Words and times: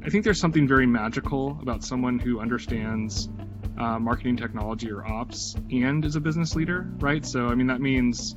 I 0.00 0.10
think 0.10 0.24
there's 0.24 0.40
something 0.40 0.66
very 0.66 0.86
magical 0.86 1.58
about 1.60 1.82
someone 1.82 2.18
who 2.18 2.40
understands 2.40 3.28
uh, 3.78 3.98
marketing 3.98 4.36
technology 4.36 4.90
or 4.90 5.04
ops 5.04 5.56
and 5.70 6.04
is 6.04 6.14
a 6.14 6.20
business 6.20 6.54
leader, 6.54 6.88
right? 6.98 7.26
So, 7.26 7.48
I 7.48 7.54
mean, 7.56 7.66
that 7.66 7.80
means, 7.80 8.36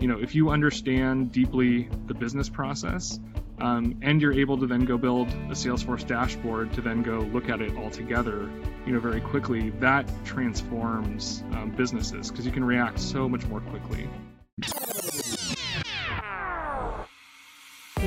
you 0.00 0.08
know, 0.08 0.18
if 0.20 0.34
you 0.34 0.50
understand 0.50 1.30
deeply 1.30 1.88
the 2.06 2.14
business 2.14 2.48
process 2.48 3.20
um, 3.60 3.98
and 4.02 4.20
you're 4.20 4.32
able 4.32 4.58
to 4.58 4.66
then 4.66 4.84
go 4.84 4.98
build 4.98 5.28
a 5.28 5.54
Salesforce 5.54 6.06
dashboard 6.06 6.72
to 6.74 6.80
then 6.80 7.02
go 7.02 7.20
look 7.32 7.48
at 7.48 7.60
it 7.60 7.76
all 7.76 7.88
together, 7.88 8.50
you 8.84 8.92
know, 8.92 9.00
very 9.00 9.20
quickly, 9.20 9.70
that 9.80 10.10
transforms 10.24 11.44
um, 11.52 11.70
businesses 11.70 12.30
because 12.30 12.44
you 12.44 12.52
can 12.52 12.64
react 12.64 12.98
so 12.98 13.28
much 13.28 13.46
more 13.46 13.60
quickly. 13.60 14.08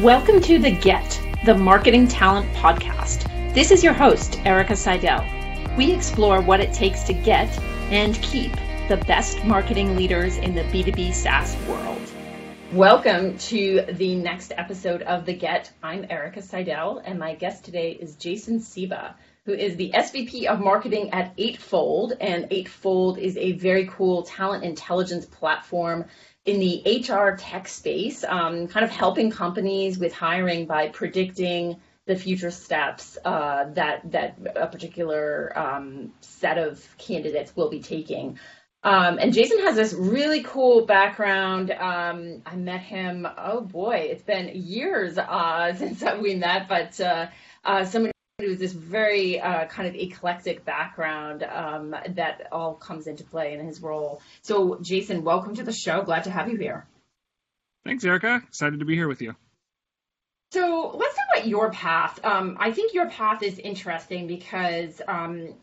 Welcome 0.01 0.41
to 0.41 0.59
The 0.59 0.71
Get, 0.71 1.28
the 1.45 1.55
Marketing 1.55 2.05
Talent 2.05 2.51
Podcast. 2.53 3.23
This 3.53 3.71
is 3.71 3.81
your 3.81 3.93
host, 3.93 4.41
Erica 4.45 4.75
Seidel. 4.75 5.25
We 5.77 5.93
explore 5.93 6.41
what 6.41 6.59
it 6.59 6.73
takes 6.73 7.03
to 7.03 7.13
get 7.13 7.47
and 7.91 8.21
keep 8.21 8.51
the 8.89 8.97
best 9.07 9.45
marketing 9.45 9.95
leaders 9.95 10.35
in 10.35 10.53
the 10.53 10.63
B2B 10.63 11.13
SaaS 11.13 11.55
world. 11.65 12.01
Welcome 12.73 13.37
to 13.37 13.85
the 13.89 14.15
next 14.15 14.51
episode 14.57 15.01
of 15.03 15.25
The 15.25 15.33
Get. 15.33 15.71
I'm 15.81 16.05
Erica 16.09 16.41
Seidel, 16.41 17.01
and 17.05 17.17
my 17.17 17.35
guest 17.35 17.63
today 17.63 17.91
is 17.91 18.17
Jason 18.17 18.59
Seeba, 18.59 19.13
who 19.45 19.53
is 19.53 19.77
the 19.77 19.91
SVP 19.95 20.45
of 20.45 20.59
Marketing 20.59 21.11
at 21.11 21.33
Eightfold. 21.37 22.17
And 22.19 22.47
Eightfold 22.51 23.17
is 23.17 23.37
a 23.37 23.53
very 23.53 23.87
cool 23.87 24.23
talent 24.23 24.65
intelligence 24.65 25.25
platform 25.25 26.03
in 26.49 26.59
the 26.59 27.05
HR 27.07 27.35
tech 27.35 27.67
space, 27.67 28.23
um, 28.23 28.67
kind 28.67 28.83
of 28.83 28.89
helping 28.89 29.29
companies 29.29 29.99
with 29.99 30.13
hiring 30.13 30.65
by 30.65 30.87
predicting 30.87 31.77
the 32.07 32.15
future 32.15 32.49
steps 32.49 33.19
uh, 33.23 33.65
that 33.73 34.11
that 34.11 34.39
a 34.55 34.65
particular 34.65 35.53
um, 35.55 36.11
set 36.21 36.57
of 36.57 36.83
candidates 36.97 37.55
will 37.55 37.69
be 37.69 37.81
taking. 37.81 38.39
Um, 38.81 39.19
and 39.19 39.31
Jason 39.31 39.59
has 39.59 39.75
this 39.75 39.93
really 39.93 40.41
cool 40.41 40.85
background. 40.85 41.69
Um, 41.69 42.41
I 42.45 42.55
met 42.55 42.81
him. 42.81 43.27
Oh 43.37 43.61
boy, 43.61 44.07
it's 44.11 44.23
been 44.23 44.49
years 44.55 45.19
uh, 45.19 45.73
since 45.77 46.03
we 46.19 46.33
met, 46.35 46.67
but 46.67 46.99
uh, 46.99 47.27
uh 47.63 47.85
somebody 48.39 48.51
with 48.51 48.59
this 48.59 48.71
very 48.71 49.37
uh, 49.41 49.65
kind 49.65 49.89
of 49.89 49.95
eclectic 49.95 50.63
background 50.63 51.43
um, 51.43 51.93
that 52.11 52.47
all 52.53 52.73
comes 52.73 53.05
into 53.05 53.21
play 53.25 53.53
in 53.53 53.65
his 53.65 53.81
role. 53.81 54.21
So, 54.43 54.79
Jason, 54.81 55.25
welcome 55.25 55.55
to 55.55 55.63
the 55.63 55.73
show. 55.73 56.03
Glad 56.03 56.23
to 56.23 56.31
have 56.31 56.47
you 56.47 56.55
here. 56.55 56.87
Thanks, 57.83 58.05
Erica. 58.05 58.41
Excited 58.47 58.79
to 58.79 58.85
be 58.85 58.95
here 58.95 59.09
with 59.09 59.21
you. 59.21 59.35
So, 60.53 60.95
let's 60.95 61.15
talk 61.15 61.25
about 61.33 61.47
your 61.47 61.69
path. 61.71 62.23
Um, 62.23 62.55
I 62.61 62.71
think 62.71 62.93
your 62.93 63.09
path 63.09 63.43
is 63.43 63.59
interesting 63.59 64.27
because, 64.27 65.01
um, 65.05 65.55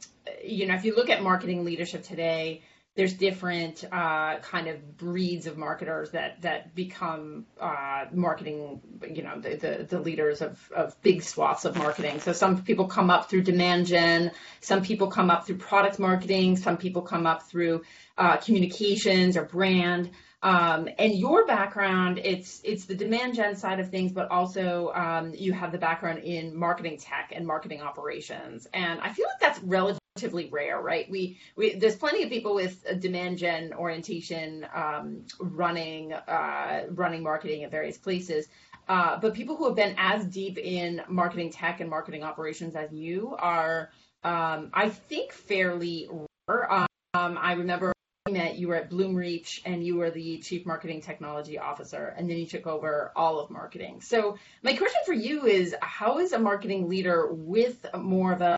you 0.45 0.67
know, 0.67 0.75
if 0.75 0.85
you 0.85 0.95
look 0.95 1.09
at 1.09 1.23
marketing 1.23 1.65
leadership 1.65 2.03
today, 2.03 2.61
there's 2.97 3.13
different 3.13 3.85
uh, 3.93 4.39
kind 4.39 4.69
of 4.69 4.97
breeds 4.97 5.47
of 5.47 5.59
marketers 5.59 6.11
that 6.11 6.41
that 6.43 6.75
become 6.75 7.45
uh, 7.61 8.07
marketing, 8.13 8.81
you 9.09 9.23
know, 9.23 9.39
the, 9.39 9.57
the, 9.57 9.87
the 9.89 10.01
leaders 10.01 10.41
of, 10.41 10.59
of 10.75 11.01
big 11.03 11.23
swaths 11.23 11.67
of 11.67 11.77
marketing. 11.77 12.21
So 12.21 12.33
some 12.33 12.63
people 12.63 12.87
come 12.87 13.11
up 13.11 13.29
through 13.29 13.43
demand 13.43 13.87
gen, 13.87 14.33
some 14.61 14.83
people 14.83 15.09
come 15.09 15.31
up 15.31 15.47
through 15.47 15.59
product 15.59 15.99
marketing, 15.99 16.57
some 16.57 16.79
people 16.79 17.03
come 17.03 17.27
up 17.27 17.43
through 17.43 17.83
uh, 18.17 18.39
communications 18.39 19.37
or 19.37 19.45
brand. 19.45 20.11
Um, 20.43 20.89
and 20.99 21.15
your 21.15 21.47
background, 21.47 22.19
it's 22.23 22.61
it's 22.65 22.87
the 22.87 22.95
demand 22.95 23.35
gen 23.35 23.57
side 23.57 23.79
of 23.79 23.91
things, 23.91 24.13
but 24.13 24.31
also 24.31 24.93
um, 24.95 25.35
you 25.35 25.53
have 25.53 25.71
the 25.71 25.79
background 25.79 26.21
in 26.21 26.57
marketing 26.57 26.99
tech 26.99 27.33
and 27.35 27.47
marketing 27.47 27.83
operations. 27.83 28.67
And 28.73 29.01
I 29.01 29.13
feel 29.13 29.27
like 29.27 29.41
that's 29.41 29.63
relatively 29.63 30.01
relatively 30.17 30.48
rare, 30.48 30.81
right? 30.81 31.11
We, 31.11 31.39
we 31.56 31.75
there's 31.75 31.97
plenty 31.97 32.22
of 32.22 32.31
people 32.31 32.55
with 32.55 32.84
demand 33.00 33.39
gen 33.39 33.75
orientation 33.75 34.66
um, 34.75 35.25
running 35.38 36.12
uh, 36.15 36.87
running 36.91 37.22
marketing 37.22 37.65
at 37.65 37.71
various 37.71 37.99
places, 37.99 38.49
uh, 38.88 39.19
but 39.19 39.34
people 39.34 39.56
who 39.56 39.66
have 39.66 39.76
been 39.76 39.94
as 39.99 40.25
deep 40.25 40.56
in 40.59 41.03
marketing 41.09 41.50
tech 41.50 41.81
and 41.81 41.91
marketing 41.91 42.22
operations 42.22 42.75
as 42.75 42.91
you 42.93 43.37
are, 43.38 43.91
um, 44.25 44.71
I 44.72 44.88
think, 44.88 45.32
fairly 45.32 46.09
rare. 46.49 46.72
Um, 46.72 47.38
I 47.38 47.53
remember 47.53 47.93
met 48.31 48.59
you 48.59 48.66
were 48.66 48.75
at 48.75 48.91
Bloomreach 48.91 49.60
and 49.65 49.84
you 49.84 49.97
were 49.97 50.10
the 50.10 50.38
chief 50.38 50.66
marketing 50.66 51.00
technology 51.00 51.59
officer 51.59 52.12
and 52.16 52.28
then 52.28 52.37
you 52.37 52.47
took 52.47 52.66
over 52.66 53.12
all 53.15 53.38
of 53.38 53.50
marketing 53.50 54.00
so 54.00 54.37
my 54.65 54.75
question 54.75 55.00
for 55.06 55.12
you 55.12 55.47
is 55.47 55.76
how 55.81 56.19
is 56.19 56.32
a 56.32 56.38
marketing 56.38 56.88
leader 56.88 57.28
with 57.31 57.87
more 57.94 58.32
of 58.32 58.41
a 58.41 58.56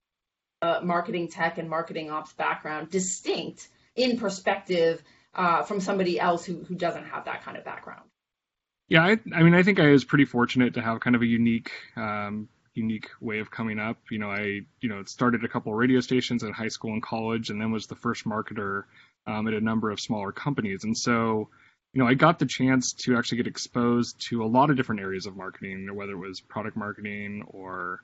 uh, 0.62 0.80
marketing 0.82 1.28
tech 1.28 1.58
and 1.58 1.68
marketing 1.68 2.10
ops 2.10 2.32
background 2.32 2.90
distinct 2.90 3.68
in 3.96 4.18
perspective 4.18 5.02
uh, 5.34 5.62
from 5.62 5.80
somebody 5.80 6.18
else 6.18 6.44
who, 6.44 6.64
who 6.64 6.74
doesn't 6.74 7.04
have 7.04 7.24
that 7.26 7.42
kind 7.42 7.56
of 7.56 7.64
background. 7.64 8.02
Yeah, 8.88 9.04
I, 9.04 9.18
I 9.34 9.42
mean, 9.42 9.54
I 9.54 9.62
think 9.62 9.80
I 9.80 9.88
was 9.88 10.04
pretty 10.04 10.24
fortunate 10.24 10.74
to 10.74 10.82
have 10.82 11.00
kind 11.00 11.14
of 11.14 11.22
a 11.22 11.26
unique, 11.26 11.70
um, 11.96 12.48
unique 12.74 13.10
way 13.20 13.40
of 13.40 13.50
coming 13.50 13.78
up. 13.78 13.98
You 14.10 14.18
know, 14.18 14.30
I, 14.30 14.62
you 14.80 14.88
know, 14.88 15.04
started 15.04 15.44
a 15.44 15.48
couple 15.48 15.72
of 15.72 15.78
radio 15.78 16.00
stations 16.00 16.42
in 16.42 16.52
high 16.52 16.68
school 16.68 16.92
and 16.92 17.02
college, 17.02 17.50
and 17.50 17.60
then 17.60 17.70
was 17.70 17.86
the 17.86 17.94
first 17.94 18.24
marketer 18.24 18.84
um, 19.26 19.46
at 19.46 19.54
a 19.54 19.60
number 19.60 19.90
of 19.90 20.00
smaller 20.00 20.32
companies. 20.32 20.84
And 20.84 20.96
so, 20.96 21.50
you 21.92 22.02
know, 22.02 22.08
I 22.08 22.14
got 22.14 22.38
the 22.38 22.46
chance 22.46 22.94
to 23.04 23.16
actually 23.16 23.38
get 23.38 23.46
exposed 23.46 24.20
to 24.28 24.42
a 24.42 24.46
lot 24.46 24.70
of 24.70 24.76
different 24.76 25.02
areas 25.02 25.26
of 25.26 25.36
marketing, 25.36 25.94
whether 25.94 26.12
it 26.12 26.16
was 26.16 26.40
product 26.40 26.76
marketing 26.76 27.44
or 27.48 28.00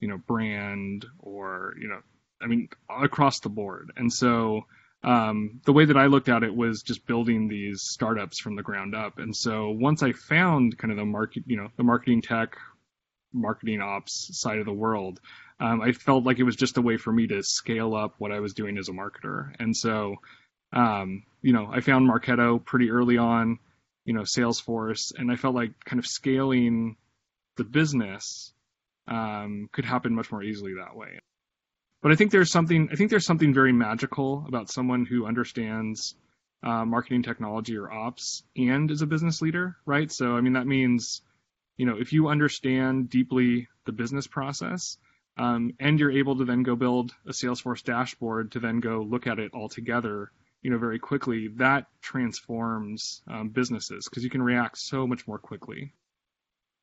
you 0.00 0.08
know, 0.08 0.18
brand 0.18 1.06
or, 1.18 1.74
you 1.80 1.88
know, 1.88 2.00
I 2.40 2.46
mean, 2.46 2.68
across 2.88 3.40
the 3.40 3.48
board. 3.48 3.92
And 3.96 4.12
so 4.12 4.64
um, 5.02 5.60
the 5.64 5.72
way 5.72 5.84
that 5.84 5.96
I 5.96 6.06
looked 6.06 6.28
at 6.28 6.42
it 6.42 6.54
was 6.54 6.82
just 6.82 7.06
building 7.06 7.48
these 7.48 7.82
startups 7.82 8.38
from 8.38 8.56
the 8.56 8.62
ground 8.62 8.94
up. 8.94 9.18
And 9.18 9.34
so 9.34 9.70
once 9.70 10.02
I 10.02 10.12
found 10.12 10.76
kind 10.78 10.90
of 10.90 10.96
the 10.96 11.04
market, 11.04 11.44
you 11.46 11.56
know, 11.56 11.68
the 11.76 11.82
marketing 11.82 12.22
tech, 12.22 12.56
marketing 13.32 13.80
ops 13.80 14.38
side 14.38 14.58
of 14.58 14.66
the 14.66 14.72
world, 14.72 15.20
um, 15.60 15.80
I 15.82 15.92
felt 15.92 16.24
like 16.24 16.38
it 16.38 16.44
was 16.44 16.56
just 16.56 16.78
a 16.78 16.82
way 16.82 16.96
for 16.96 17.12
me 17.12 17.26
to 17.28 17.42
scale 17.42 17.94
up 17.94 18.14
what 18.18 18.32
I 18.32 18.40
was 18.40 18.54
doing 18.54 18.78
as 18.78 18.88
a 18.88 18.92
marketer. 18.92 19.54
And 19.58 19.76
so, 19.76 20.16
um, 20.72 21.24
you 21.42 21.52
know, 21.52 21.68
I 21.70 21.80
found 21.80 22.08
Marketo 22.08 22.64
pretty 22.64 22.90
early 22.90 23.18
on, 23.18 23.58
you 24.04 24.14
know, 24.14 24.22
Salesforce, 24.22 25.12
and 25.16 25.30
I 25.30 25.36
felt 25.36 25.54
like 25.54 25.72
kind 25.84 25.98
of 25.98 26.06
scaling 26.06 26.96
the 27.56 27.64
business 27.64 28.52
um, 29.08 29.68
could 29.72 29.84
happen 29.84 30.14
much 30.14 30.30
more 30.30 30.42
easily 30.42 30.74
that 30.74 30.96
way. 30.96 31.18
But 32.02 32.12
I 32.12 32.14
think 32.14 32.30
there's 32.30 32.50
something 32.50 32.88
I 32.90 32.96
think 32.96 33.10
there's 33.10 33.26
something 33.26 33.52
very 33.52 33.72
magical 33.72 34.44
about 34.48 34.70
someone 34.70 35.04
who 35.04 35.26
understands 35.26 36.14
uh, 36.62 36.84
marketing 36.84 37.22
technology 37.22 37.76
or 37.76 37.90
ops 37.90 38.42
and 38.56 38.90
is 38.90 39.02
a 39.02 39.06
business 39.06 39.42
leader, 39.42 39.76
right? 39.84 40.10
So 40.10 40.36
I 40.36 40.40
mean 40.40 40.54
that 40.54 40.66
means 40.66 41.22
you 41.76 41.86
know 41.86 41.96
if 41.98 42.12
you 42.12 42.28
understand 42.28 43.10
deeply 43.10 43.68
the 43.84 43.92
business 43.92 44.26
process 44.26 44.98
um, 45.40 45.72
and 45.80 45.98
you're 45.98 46.10
able 46.10 46.36
to 46.36 46.44
then 46.44 46.62
go 46.62 46.76
build 46.76 47.14
a 47.26 47.30
Salesforce 47.30 47.82
dashboard 47.82 48.52
to 48.52 48.60
then 48.60 48.80
go 48.80 49.06
look 49.08 49.26
at 49.26 49.38
it 49.38 49.52
all 49.54 49.68
together, 49.68 50.30
you 50.62 50.70
know, 50.70 50.78
very 50.78 50.98
quickly, 50.98 51.48
that 51.56 51.86
transforms 52.02 53.22
um, 53.26 53.48
businesses 53.48 54.06
because 54.08 54.22
you 54.22 54.30
can 54.30 54.42
react 54.42 54.76
so 54.76 55.06
much 55.06 55.26
more 55.26 55.38
quickly. 55.38 55.94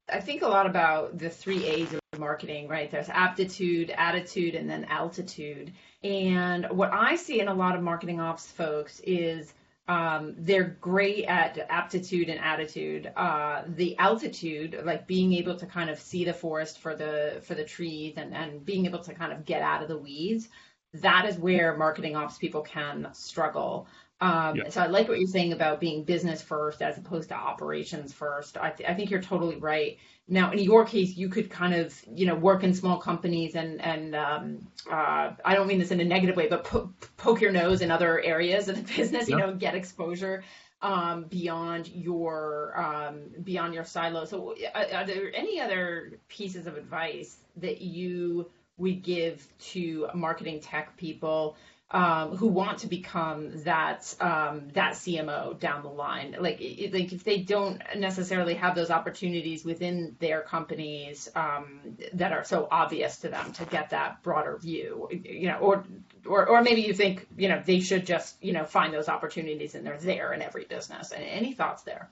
I 0.09 0.19
think 0.21 0.41
a 0.41 0.47
lot 0.47 0.65
about 0.65 1.17
the 1.17 1.29
three 1.29 1.65
A's 1.65 1.93
of 1.93 2.19
marketing, 2.19 2.67
right? 2.67 2.89
There's 2.89 3.09
aptitude, 3.09 3.91
attitude, 3.91 4.55
and 4.55 4.69
then 4.69 4.85
altitude. 4.85 5.73
And 6.03 6.65
what 6.69 6.91
I 6.93 7.15
see 7.15 7.39
in 7.39 7.47
a 7.47 7.53
lot 7.53 7.75
of 7.75 7.81
marketing 7.81 8.19
ops 8.19 8.49
folks 8.49 9.01
is 9.01 9.53
um, 9.89 10.35
they're 10.37 10.77
great 10.81 11.25
at 11.25 11.57
aptitude 11.69 12.29
and 12.29 12.39
attitude. 12.39 13.11
Uh, 13.15 13.63
the 13.67 13.97
altitude, 13.97 14.81
like 14.85 15.07
being 15.07 15.33
able 15.33 15.55
to 15.57 15.65
kind 15.65 15.89
of 15.89 15.99
see 15.99 16.25
the 16.25 16.33
forest 16.33 16.79
for 16.79 16.95
the 16.95 17.41
for 17.43 17.55
the 17.55 17.63
trees 17.63 18.15
and, 18.17 18.33
and 18.33 18.65
being 18.65 18.85
able 18.85 18.99
to 18.99 19.13
kind 19.13 19.31
of 19.31 19.45
get 19.45 19.61
out 19.61 19.81
of 19.81 19.87
the 19.87 19.97
weeds, 19.97 20.49
that 20.93 21.25
is 21.25 21.37
where 21.37 21.75
marketing 21.77 22.15
ops 22.15 22.37
people 22.37 22.61
can 22.61 23.07
struggle. 23.13 23.87
Um, 24.19 24.55
yeah. 24.55 24.69
So 24.69 24.81
I 24.81 24.87
like 24.87 25.07
what 25.07 25.19
you're 25.19 25.27
saying 25.27 25.53
about 25.53 25.79
being 25.79 26.03
business 26.03 26.41
first 26.41 26.81
as 26.81 26.97
opposed 26.97 27.29
to 27.29 27.35
operations 27.35 28.13
first. 28.13 28.57
I, 28.57 28.71
th- 28.71 28.89
I, 28.89 28.95
think 28.95 29.11
you're 29.11 29.21
totally 29.21 29.57
right. 29.57 29.97
Now, 30.27 30.51
in 30.51 30.59
your 30.59 30.85
case, 30.85 31.15
you 31.15 31.29
could 31.29 31.51
kind 31.51 31.75
of, 31.75 31.95
you 32.11 32.25
know, 32.25 32.33
work 32.33 32.63
in 32.63 32.73
small 32.73 32.97
companies 32.97 33.55
and 33.55 33.79
and 33.79 34.15
um, 34.15 34.67
uh, 34.91 35.33
I 35.45 35.53
don't 35.53 35.67
mean 35.67 35.77
this 35.77 35.91
in 35.91 35.99
a 35.99 36.05
negative 36.05 36.35
way, 36.35 36.47
but 36.47 36.63
po- 36.63 36.91
poke 37.15 37.41
your 37.41 37.51
nose 37.51 37.81
in 37.81 37.91
other 37.91 38.19
areas 38.19 38.69
of 38.69 38.75
the 38.75 38.93
business. 38.97 39.29
You 39.29 39.37
know, 39.37 39.53
get 39.53 39.75
exposure 39.75 40.43
um, 40.81 41.23
beyond 41.23 41.87
your 41.89 42.73
um, 42.79 43.21
beyond 43.43 43.73
your 43.73 43.83
silo. 43.83 44.25
So, 44.25 44.55
are, 44.73 44.85
are 44.93 45.05
there 45.05 45.31
any 45.35 45.59
other 45.59 46.19
pieces 46.27 46.67
of 46.67 46.77
advice 46.77 47.37
that 47.57 47.81
you 47.81 48.49
would 48.77 49.03
give 49.03 49.47
to 49.59 50.07
marketing 50.13 50.59
tech 50.59 50.95
people? 50.97 51.55
Um, 51.89 52.35
who 52.35 52.47
want 52.47 52.79
to 52.79 52.87
become 52.87 53.63
that 53.63 54.13
um, 54.19 54.67
that 54.73 54.93
CMO 54.93 55.57
down 55.57 55.83
the 55.83 55.89
line. 55.89 56.35
Like, 56.37 56.59
like 56.59 57.13
if 57.13 57.23
they 57.23 57.39
don't 57.39 57.81
necessarily 57.95 58.55
have 58.55 58.75
those 58.75 58.91
opportunities 58.91 59.63
within 59.63 60.15
their 60.19 60.41
companies 60.41 61.29
um, 61.35 61.97
that 62.13 62.33
are 62.33 62.43
so 62.43 62.67
obvious 62.69 63.17
to 63.19 63.29
them 63.29 63.53
to 63.53 63.65
get 63.65 63.91
that 63.91 64.21
broader 64.21 64.57
view, 64.57 65.07
you 65.11 65.47
know, 65.47 65.59
or 65.59 65.85
or 66.25 66.47
or 66.47 66.61
maybe 66.61 66.81
you 66.81 66.93
think 66.93 67.25
you 67.37 67.47
know 67.47 67.61
they 67.65 67.79
should 67.79 68.05
just 68.05 68.35
you 68.43 68.51
know 68.51 68.65
find 68.65 68.93
those 68.93 69.07
opportunities 69.07 69.73
and 69.73 69.85
they're 69.85 69.97
there 69.97 70.33
in 70.33 70.41
every 70.41 70.65
business. 70.65 71.11
And 71.11 71.23
any 71.23 71.53
thoughts 71.53 71.83
there? 71.83 72.09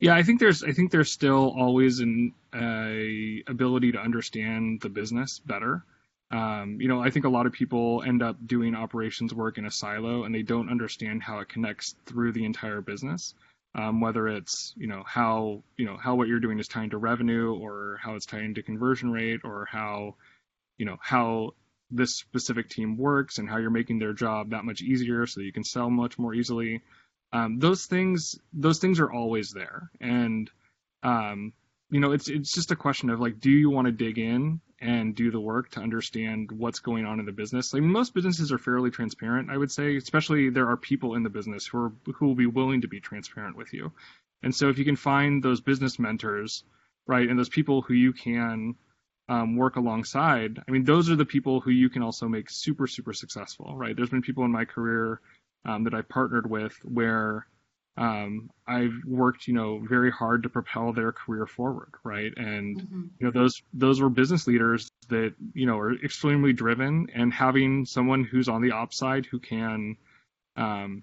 Yeah, 0.00 0.16
I 0.16 0.22
think 0.22 0.40
there's 0.40 0.64
I 0.64 0.72
think 0.72 0.90
there's 0.90 1.12
still 1.12 1.54
always 1.54 2.00
an 2.00 2.32
uh, 2.54 3.50
ability 3.50 3.92
to 3.92 3.98
understand 3.98 4.80
the 4.80 4.88
business 4.88 5.38
better. 5.38 5.84
Um, 6.32 6.80
you 6.80 6.88
know, 6.88 7.02
I 7.02 7.10
think 7.10 7.26
a 7.26 7.30
lot 7.30 7.46
of 7.46 7.52
people 7.52 8.02
end 8.06 8.22
up 8.22 8.36
doing 8.46 8.74
operations 8.74 9.34
work 9.34 9.58
in 9.58 9.66
a 9.66 9.70
silo 9.70 10.24
and 10.24 10.34
they 10.34 10.42
don't 10.42 10.70
understand 10.70 11.22
how 11.22 11.40
it 11.40 11.50
connects 11.50 11.94
through 12.06 12.32
the 12.32 12.44
entire 12.44 12.80
business. 12.80 13.34
Um, 13.74 14.00
whether 14.02 14.28
it's 14.28 14.74
you 14.76 14.86
know 14.86 15.02
how 15.06 15.62
you 15.78 15.86
know 15.86 15.96
how 15.96 16.14
what 16.14 16.28
you're 16.28 16.40
doing 16.40 16.58
is 16.58 16.68
tying 16.68 16.90
to 16.90 16.98
revenue 16.98 17.54
or 17.54 17.98
how 18.02 18.16
it's 18.16 18.26
tying 18.26 18.54
to 18.54 18.62
conversion 18.62 19.10
rate 19.10 19.40
or 19.44 19.66
how 19.70 20.16
you 20.76 20.84
know 20.84 20.98
how 21.00 21.54
this 21.90 22.16
specific 22.18 22.68
team 22.68 22.98
works 22.98 23.38
and 23.38 23.48
how 23.48 23.56
you're 23.56 23.70
making 23.70 23.98
their 23.98 24.12
job 24.12 24.50
that 24.50 24.64
much 24.64 24.82
easier 24.82 25.26
so 25.26 25.40
that 25.40 25.46
you 25.46 25.52
can 25.52 25.64
sell 25.64 25.88
much 25.88 26.18
more 26.18 26.34
easily 26.34 26.82
um, 27.32 27.58
those 27.58 27.86
things 27.86 28.38
those 28.52 28.78
things 28.78 29.00
are 29.00 29.10
always 29.10 29.52
there 29.52 29.90
and 30.00 30.50
um, 31.02 31.52
you 31.90 32.00
know 32.00 32.12
it's 32.12 32.28
it's 32.28 32.52
just 32.52 32.72
a 32.72 32.76
question 32.76 33.08
of 33.08 33.20
like 33.20 33.40
do 33.40 33.50
you 33.50 33.70
want 33.70 33.86
to 33.86 33.92
dig 33.92 34.18
in 34.18 34.60
and 34.82 35.14
do 35.14 35.30
the 35.30 35.40
work 35.40 35.70
to 35.70 35.80
understand 35.80 36.50
what's 36.50 36.80
going 36.80 37.06
on 37.06 37.20
in 37.20 37.26
the 37.26 37.32
business. 37.32 37.72
Like 37.72 37.82
most 37.82 38.14
businesses 38.14 38.52
are 38.52 38.58
fairly 38.58 38.90
transparent 38.90 39.50
i 39.50 39.56
would 39.56 39.70
say 39.70 39.96
especially 39.96 40.50
there 40.50 40.68
are 40.68 40.76
people 40.76 41.14
in 41.14 41.22
the 41.22 41.30
business 41.30 41.66
who 41.66 41.78
are 41.78 41.92
who 42.14 42.26
will 42.26 42.34
be 42.34 42.46
willing 42.46 42.82
to 42.82 42.88
be 42.88 43.00
transparent 43.00 43.56
with 43.56 43.72
you. 43.72 43.92
And 44.42 44.54
so 44.54 44.68
if 44.68 44.78
you 44.78 44.84
can 44.84 44.96
find 44.96 45.42
those 45.42 45.60
business 45.60 45.98
mentors 45.98 46.64
right 47.06 47.28
and 47.28 47.38
those 47.38 47.48
people 47.48 47.82
who 47.82 47.94
you 47.94 48.12
can 48.12 48.74
um, 49.28 49.56
work 49.56 49.76
alongside 49.76 50.58
i 50.66 50.70
mean 50.70 50.84
those 50.84 51.08
are 51.08 51.16
the 51.16 51.24
people 51.24 51.60
who 51.60 51.70
you 51.70 51.88
can 51.88 52.02
also 52.02 52.28
make 52.28 52.50
super 52.50 52.86
super 52.86 53.12
successful 53.12 53.76
right? 53.76 53.96
There's 53.96 54.10
been 54.10 54.22
people 54.22 54.44
in 54.44 54.52
my 54.52 54.64
career 54.64 55.20
um, 55.64 55.84
that 55.84 55.94
I 55.94 56.02
partnered 56.02 56.50
with 56.50 56.74
where 56.84 57.46
um, 57.96 58.50
I've 58.66 58.94
worked, 59.06 59.46
you 59.46 59.54
know, 59.54 59.78
very 59.78 60.10
hard 60.10 60.44
to 60.44 60.48
propel 60.48 60.92
their 60.92 61.12
career 61.12 61.46
forward, 61.46 61.92
right? 62.04 62.32
And 62.36 62.80
mm-hmm. 62.80 63.02
you 63.18 63.26
know, 63.26 63.30
those 63.30 63.62
those 63.74 64.00
were 64.00 64.08
business 64.08 64.46
leaders 64.46 64.90
that 65.08 65.34
you 65.52 65.66
know 65.66 65.78
are 65.78 65.94
extremely 65.94 66.52
driven, 66.52 67.08
and 67.14 67.32
having 67.32 67.84
someone 67.84 68.24
who's 68.24 68.48
on 68.48 68.62
the 68.62 68.72
ops 68.72 68.96
side 68.96 69.26
who 69.26 69.38
can 69.38 69.96
um, 70.56 71.02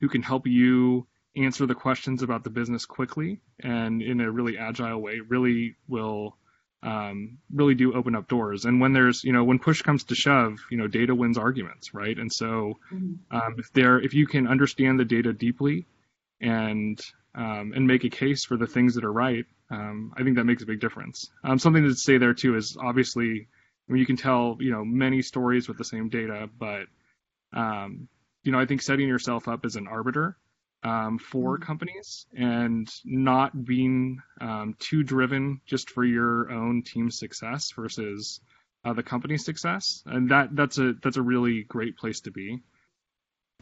who 0.00 0.08
can 0.08 0.22
help 0.22 0.46
you 0.46 1.06
answer 1.34 1.66
the 1.66 1.74
questions 1.74 2.22
about 2.22 2.44
the 2.44 2.50
business 2.50 2.84
quickly 2.84 3.40
and 3.60 4.02
in 4.02 4.20
a 4.20 4.30
really 4.30 4.58
agile 4.58 5.00
way 5.00 5.18
really 5.20 5.74
will 5.88 6.36
um, 6.82 7.38
really 7.52 7.74
do 7.74 7.94
open 7.94 8.14
up 8.14 8.28
doors. 8.28 8.64
And 8.64 8.80
when 8.80 8.92
there's, 8.92 9.22
you 9.24 9.32
know, 9.32 9.44
when 9.44 9.58
push 9.58 9.82
comes 9.82 10.04
to 10.04 10.14
shove, 10.14 10.58
you 10.70 10.76
know, 10.76 10.88
data 10.88 11.14
wins 11.14 11.38
arguments, 11.38 11.94
right? 11.94 12.18
And 12.18 12.30
so, 12.32 12.78
mm-hmm. 12.92 13.34
um, 13.34 13.54
if 13.58 13.72
there, 13.72 14.00
if 14.00 14.14
you 14.14 14.26
can 14.26 14.48
understand 14.48 14.98
the 14.98 15.04
data 15.04 15.32
deeply, 15.32 15.86
and 16.42 17.00
um, 17.34 17.72
and 17.74 17.86
make 17.86 18.04
a 18.04 18.10
case 18.10 18.44
for 18.44 18.58
the 18.58 18.66
things 18.66 18.94
that 18.96 19.04
are 19.04 19.12
right, 19.12 19.46
um, 19.70 20.12
I 20.16 20.22
think 20.22 20.36
that 20.36 20.44
makes 20.44 20.62
a 20.62 20.66
big 20.66 20.80
difference. 20.80 21.30
Um, 21.42 21.58
something 21.58 21.84
to 21.84 21.94
say 21.94 22.18
there 22.18 22.34
too 22.34 22.56
is 22.56 22.76
obviously, 22.78 23.48
I 23.88 23.92
mean, 23.92 24.00
you 24.00 24.06
can 24.06 24.18
tell, 24.18 24.58
you 24.60 24.70
know, 24.70 24.84
many 24.84 25.22
stories 25.22 25.66
with 25.66 25.78
the 25.78 25.84
same 25.84 26.10
data, 26.10 26.50
but 26.58 26.86
um, 27.54 28.08
you 28.42 28.52
know, 28.52 28.58
I 28.58 28.66
think 28.66 28.82
setting 28.82 29.08
yourself 29.08 29.48
up 29.48 29.64
as 29.64 29.76
an 29.76 29.86
arbiter 29.88 30.36
um, 30.82 31.18
for 31.18 31.56
mm-hmm. 31.56 31.64
companies 31.64 32.26
and 32.36 32.88
not 33.04 33.64
being 33.64 34.20
um, 34.40 34.74
too 34.78 35.02
driven 35.02 35.60
just 35.66 35.90
for 35.90 36.04
your 36.04 36.50
own 36.50 36.82
team's 36.82 37.18
success 37.18 37.72
versus 37.76 38.40
uh, 38.84 38.92
the 38.92 39.02
company's 39.02 39.44
success. 39.44 40.02
And 40.06 40.30
that 40.30 40.54
that's 40.54 40.78
a 40.78 40.94
that's 41.02 41.16
a 41.16 41.22
really 41.22 41.62
great 41.62 41.96
place 41.96 42.20
to 42.20 42.30
be. 42.30 42.60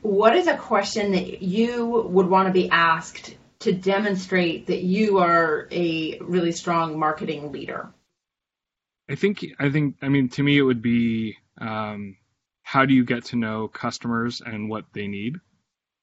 What 0.03 0.37
is 0.37 0.47
a 0.47 0.57
question 0.57 1.13
that 1.13 1.43
you 1.43 1.87
would 1.87 2.27
want 2.27 2.47
to 2.49 2.53
be 2.53 2.71
asked 2.71 3.37
to 3.61 3.73
demonstrate 3.73 4.67
that 4.69 4.83
you 4.83 5.19
are 5.19 5.69
a 5.71 6.19
really 6.21 6.53
strong 6.53 6.99
marketing 6.99 7.53
leader? 7.53 7.93
I 9.09 9.17
think 9.17 9.45
I 9.59 9.71
think 9.71 9.97
I 10.01 10.09
mean 10.09 10.29
to 10.31 10.43
me 10.43 10.57
it 10.57 10.63
would 10.63 10.83
be 10.83 11.37
um, 11.61 12.17
how 12.63 12.87
do 12.87 12.95
you 12.95 13.05
get 13.05 13.25
to 13.27 13.37
know 13.37 13.69
customers 13.69 14.41
and 14.45 14.71
what 14.71 14.85
they 14.93 15.09
need 15.09 15.37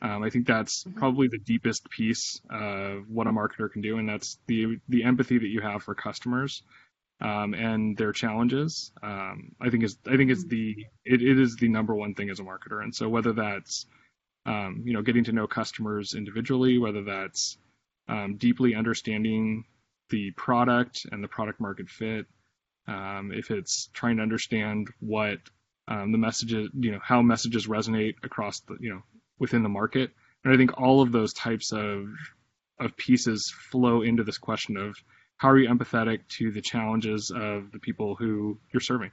um, 0.02 0.24
I 0.24 0.30
think 0.30 0.46
that's 0.46 0.84
mm-hmm. 0.84 0.98
probably 0.98 1.28
the 1.28 1.40
deepest 1.40 1.90
piece 1.90 2.40
of 2.50 3.10
what 3.10 3.28
a 3.28 3.32
marketer 3.32 3.72
can 3.72 3.82
do, 3.82 3.98
and 3.98 4.08
that's 4.08 4.38
the 4.48 4.80
the 4.88 5.04
empathy 5.04 5.40
that 5.40 5.48
you 5.48 5.62
have 5.62 5.84
for 5.84 5.96
customers 5.96 6.62
um, 7.22 7.54
and 7.54 7.98
their 7.98 8.12
challenges. 8.12 8.92
Um, 9.02 9.56
I 9.60 9.70
think 9.70 9.84
is 9.84 9.98
I 10.06 10.18
think 10.18 10.32
it's 10.32 10.44
mm-hmm. 10.44 10.50
the 10.50 10.86
it, 11.06 11.22
it 11.22 11.40
is 11.40 11.56
the 11.56 11.68
number 11.68 11.96
one 11.96 12.14
thing 12.14 12.30
as 12.30 12.40
a 12.40 12.44
marketer, 12.44 12.84
and 12.84 12.94
so 12.94 13.10
whether 13.10 13.34
that's 13.34 13.86
um, 14.46 14.84
you 14.86 14.94
know 14.94 15.02
getting 15.02 15.24
to 15.26 15.32
know 15.32 15.48
customers 15.48 16.14
individually, 16.14 16.78
whether 16.78 17.04
that's 17.04 17.58
um, 18.08 18.38
deeply 18.38 18.76
understanding 18.76 19.66
the 20.10 20.32
product 20.32 21.06
and 21.12 21.24
the 21.24 21.28
product 21.28 21.60
market 21.60 21.90
fit, 21.90 22.26
um, 22.88 23.32
if 23.34 23.52
it's 23.52 23.90
trying 23.94 24.18
to 24.18 24.24
understand 24.24 24.90
what 25.00 25.40
um, 25.88 26.12
the 26.12 26.18
messages, 26.18 26.70
you 26.74 26.92
know, 26.92 27.00
how 27.02 27.22
messages 27.22 27.68
resonate 27.68 28.16
across 28.24 28.62
the, 28.62 28.78
you 28.80 28.90
know, 28.90 29.04
within 29.40 29.64
the 29.64 29.70
market. 29.70 30.12
And 30.44 30.54
I 30.54 30.58
think 30.58 30.80
all 30.80 31.02
of 31.02 31.12
those 31.12 31.34
types 31.34 31.72
of 31.72 32.08
of 32.80 32.96
pieces 32.96 33.52
flow 33.72 34.04
into 34.04 34.24
this 34.24 34.38
question 34.38 34.78
of 34.78 34.96
how 35.38 35.50
are 35.50 35.58
you 35.58 35.70
empathetic 35.70 36.28
to 36.28 36.52
the 36.52 36.62
challenges 36.62 37.32
of 37.32 37.72
the 37.72 37.80
people 37.80 38.16
who 38.16 38.58
you're 38.74 38.82
serving. 38.82 39.12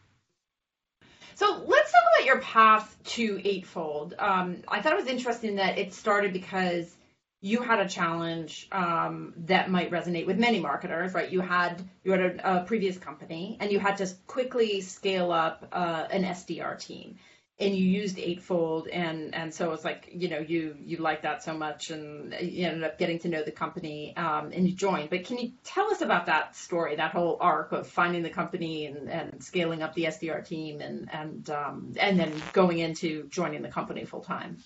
So 1.35 1.63
let's 1.67 1.93
talk 1.93 2.03
about 2.17 2.27
your 2.27 2.41
path 2.41 2.97
to 3.05 3.41
Eightfold. 3.45 4.15
Um, 4.19 4.63
I 4.69 4.81
thought 4.81 4.93
it 4.93 4.99
was 4.99 5.09
interesting 5.09 5.57
that 5.57 5.79
it 5.79 5.93
started 5.93 6.33
because 6.33 6.95
you 7.41 7.61
had 7.61 7.81
a 7.81 7.89
challenge 7.89 8.69
um, 8.73 9.35
that 9.47 9.71
might 9.71 9.91
resonate 9.91 10.27
with 10.27 10.39
many 10.39 10.61
marketers, 10.61 11.13
right? 11.13 11.31
You 11.31 11.41
had 11.41 11.83
you 12.03 12.13
had 12.13 12.21
a, 12.21 12.61
a 12.61 12.65
previous 12.65 12.97
company, 12.97 13.59
and 13.61 13.71
you 13.71 13.79
had 13.79 13.99
to 13.99 14.09
quickly 14.27 14.81
scale 14.81 15.31
up 15.31 15.69
uh, 15.73 16.07
an 16.11 16.25
SDR 16.25 16.79
team 16.79 17.19
and 17.61 17.77
you 17.77 17.85
used 17.85 18.19
eightfold 18.19 18.89
and 18.89 19.33
and 19.35 19.55
so 19.55 19.73
it's 19.73 19.85
like 19.85 20.09
you 20.13 20.29
know 20.29 20.39
you 20.39 20.77
you 20.81 20.97
like 20.97 21.23
that 21.23 21.43
so 21.43 21.57
much 21.57 21.91
and 21.91 22.35
you 22.41 22.67
ended 22.67 22.83
up 22.83 22.99
getting 22.99 23.19
to 23.21 23.29
know 23.29 23.45
the 23.45 23.53
company 23.53 24.17
um, 24.17 24.51
and 24.53 24.69
you 24.69 24.75
joined. 24.75 25.11
But 25.11 25.25
can 25.25 25.39
you 25.39 25.53
tell 25.63 25.89
us 25.91 26.01
about 26.01 26.27
that 26.27 26.57
story 26.57 26.97
that 26.97 27.13
whole 27.13 27.39
arc 27.41 27.71
of 27.73 27.87
finding 27.87 28.23
the 28.23 28.31
company 28.31 28.87
and, 28.87 29.09
and 29.09 29.43
scaling 29.43 29.83
up 29.83 29.95
the 29.95 30.05
sdr 30.05 30.45
team 30.45 30.81
and 30.81 31.09
and 31.13 31.49
um, 31.51 31.95
and 31.99 32.19
then 32.19 32.33
going 32.53 32.79
into 32.79 33.29
joining 33.29 33.63
the 33.63 33.69
company 33.69 34.05
full 34.05 34.23
time 34.23 34.59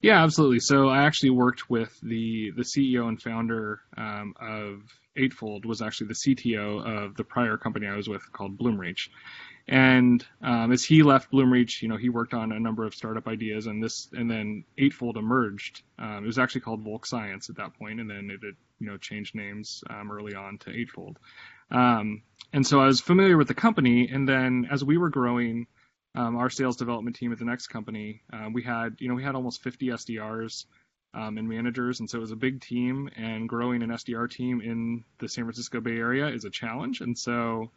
yeah 0.00 0.22
absolutely. 0.22 0.60
So 0.60 0.88
i 0.88 1.02
actually 1.02 1.30
worked 1.30 1.68
with 1.68 1.98
the 2.02 2.52
the 2.56 2.62
ceo 2.62 3.08
and 3.08 3.20
founder 3.20 3.80
um, 3.96 4.34
of 4.40 4.82
eightfold 5.16 5.64
was 5.64 5.82
actually 5.82 6.06
the 6.08 6.14
cto 6.14 6.86
of 6.86 7.16
the 7.16 7.24
prior 7.24 7.56
company 7.56 7.86
i 7.86 7.96
was 7.96 8.08
with 8.08 8.30
called 8.32 8.58
bloomreach 8.58 9.08
and 9.68 10.24
um, 10.42 10.70
as 10.70 10.84
he 10.84 11.02
left 11.02 11.32
Bloomreach, 11.32 11.82
you 11.82 11.88
know, 11.88 11.96
he 11.96 12.08
worked 12.08 12.34
on 12.34 12.52
a 12.52 12.60
number 12.60 12.86
of 12.86 12.94
startup 12.94 13.26
ideas, 13.26 13.66
and 13.66 13.82
this, 13.82 14.08
and 14.12 14.30
then 14.30 14.64
Eightfold 14.78 15.16
emerged. 15.16 15.82
Um, 15.98 16.22
it 16.22 16.26
was 16.26 16.38
actually 16.38 16.60
called 16.60 16.84
Volkscience 16.84 17.50
at 17.50 17.56
that 17.56 17.76
point, 17.78 18.00
and 18.00 18.08
then 18.08 18.30
it 18.30 18.44
had, 18.44 18.54
you 18.78 18.86
know, 18.86 18.96
changed 18.96 19.34
names 19.34 19.82
um, 19.90 20.12
early 20.12 20.34
on 20.34 20.58
to 20.58 20.70
Eightfold. 20.70 21.18
Um, 21.70 22.22
and 22.52 22.64
so 22.64 22.80
I 22.80 22.86
was 22.86 23.00
familiar 23.00 23.36
with 23.36 23.48
the 23.48 23.54
company, 23.54 24.08
and 24.08 24.28
then 24.28 24.68
as 24.70 24.84
we 24.84 24.98
were 24.98 25.10
growing, 25.10 25.66
um, 26.14 26.36
our 26.36 26.48
sales 26.48 26.76
development 26.76 27.16
team 27.16 27.32
at 27.32 27.38
the 27.38 27.44
next 27.44 27.66
company, 27.66 28.22
uh, 28.32 28.48
we 28.52 28.62
had, 28.62 28.96
you 29.00 29.08
know, 29.08 29.14
we 29.14 29.24
had 29.24 29.34
almost 29.34 29.62
50 29.62 29.88
SDRs 29.88 30.66
um, 31.12 31.38
and 31.38 31.48
managers, 31.48 31.98
and 31.98 32.08
so 32.08 32.18
it 32.18 32.20
was 32.20 32.30
a 32.30 32.36
big 32.36 32.60
team. 32.60 33.10
And 33.16 33.48
growing 33.48 33.82
an 33.82 33.90
SDR 33.90 34.30
team 34.30 34.60
in 34.60 35.04
the 35.18 35.28
San 35.28 35.44
Francisco 35.44 35.80
Bay 35.80 35.96
Area 35.96 36.28
is 36.28 36.44
a 36.44 36.50
challenge, 36.50 37.00
and 37.00 37.18
so 37.18 37.72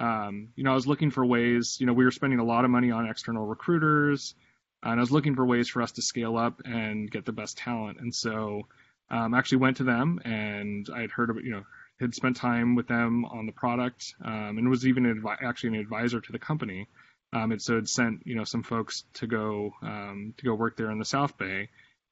um, 0.00 0.48
you 0.56 0.64
know, 0.64 0.72
I 0.72 0.74
was 0.74 0.86
looking 0.86 1.10
for 1.10 1.24
ways, 1.24 1.76
you 1.78 1.86
know, 1.86 1.92
we 1.92 2.04
were 2.04 2.10
spending 2.10 2.38
a 2.38 2.44
lot 2.44 2.64
of 2.64 2.70
money 2.70 2.90
on 2.90 3.06
external 3.06 3.46
recruiters, 3.46 4.34
and 4.82 4.98
I 4.98 5.00
was 5.00 5.12
looking 5.12 5.36
for 5.36 5.44
ways 5.44 5.68
for 5.68 5.82
us 5.82 5.92
to 5.92 6.02
scale 6.02 6.38
up 6.38 6.62
and 6.64 7.10
get 7.10 7.26
the 7.26 7.32
best 7.32 7.58
talent. 7.58 8.00
And 8.00 8.14
so 8.14 8.66
um, 9.10 9.34
I 9.34 9.38
actually 9.38 9.58
went 9.58 9.76
to 9.76 9.84
them 9.84 10.20
and 10.24 10.88
I 10.94 11.02
had 11.02 11.10
heard 11.10 11.28
of, 11.28 11.36
you 11.44 11.50
know, 11.50 11.64
had 12.00 12.14
spent 12.14 12.36
time 12.36 12.76
with 12.76 12.88
them 12.88 13.26
on 13.26 13.44
the 13.44 13.52
product 13.52 14.14
um, 14.24 14.56
and 14.56 14.70
was 14.70 14.86
even 14.86 15.04
advi- 15.04 15.42
actually 15.42 15.70
an 15.70 15.80
advisor 15.80 16.20
to 16.20 16.32
the 16.32 16.38
company. 16.38 16.88
Um, 17.34 17.52
and 17.52 17.60
so 17.60 17.74
had 17.74 17.88
sent, 17.88 18.26
you 18.26 18.34
know, 18.34 18.44
some 18.44 18.62
folks 18.62 19.04
to 19.14 19.26
go 19.26 19.72
um, 19.82 20.32
to 20.38 20.44
go 20.44 20.54
work 20.54 20.78
there 20.78 20.90
in 20.90 20.98
the 20.98 21.04
South 21.04 21.36
Bay. 21.36 21.68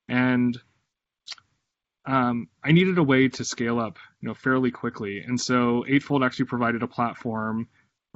And 0.08 0.60
um, 2.04 2.48
I 2.62 2.72
needed 2.72 2.98
a 2.98 3.02
way 3.02 3.28
to 3.28 3.44
scale 3.44 3.80
up, 3.80 3.98
you 4.20 4.28
know, 4.28 4.34
fairly 4.34 4.70
quickly. 4.70 5.20
And 5.20 5.40
so 5.40 5.86
Eightfold 5.88 6.22
actually 6.22 6.46
provided 6.46 6.82
a 6.82 6.86
platform 6.86 7.68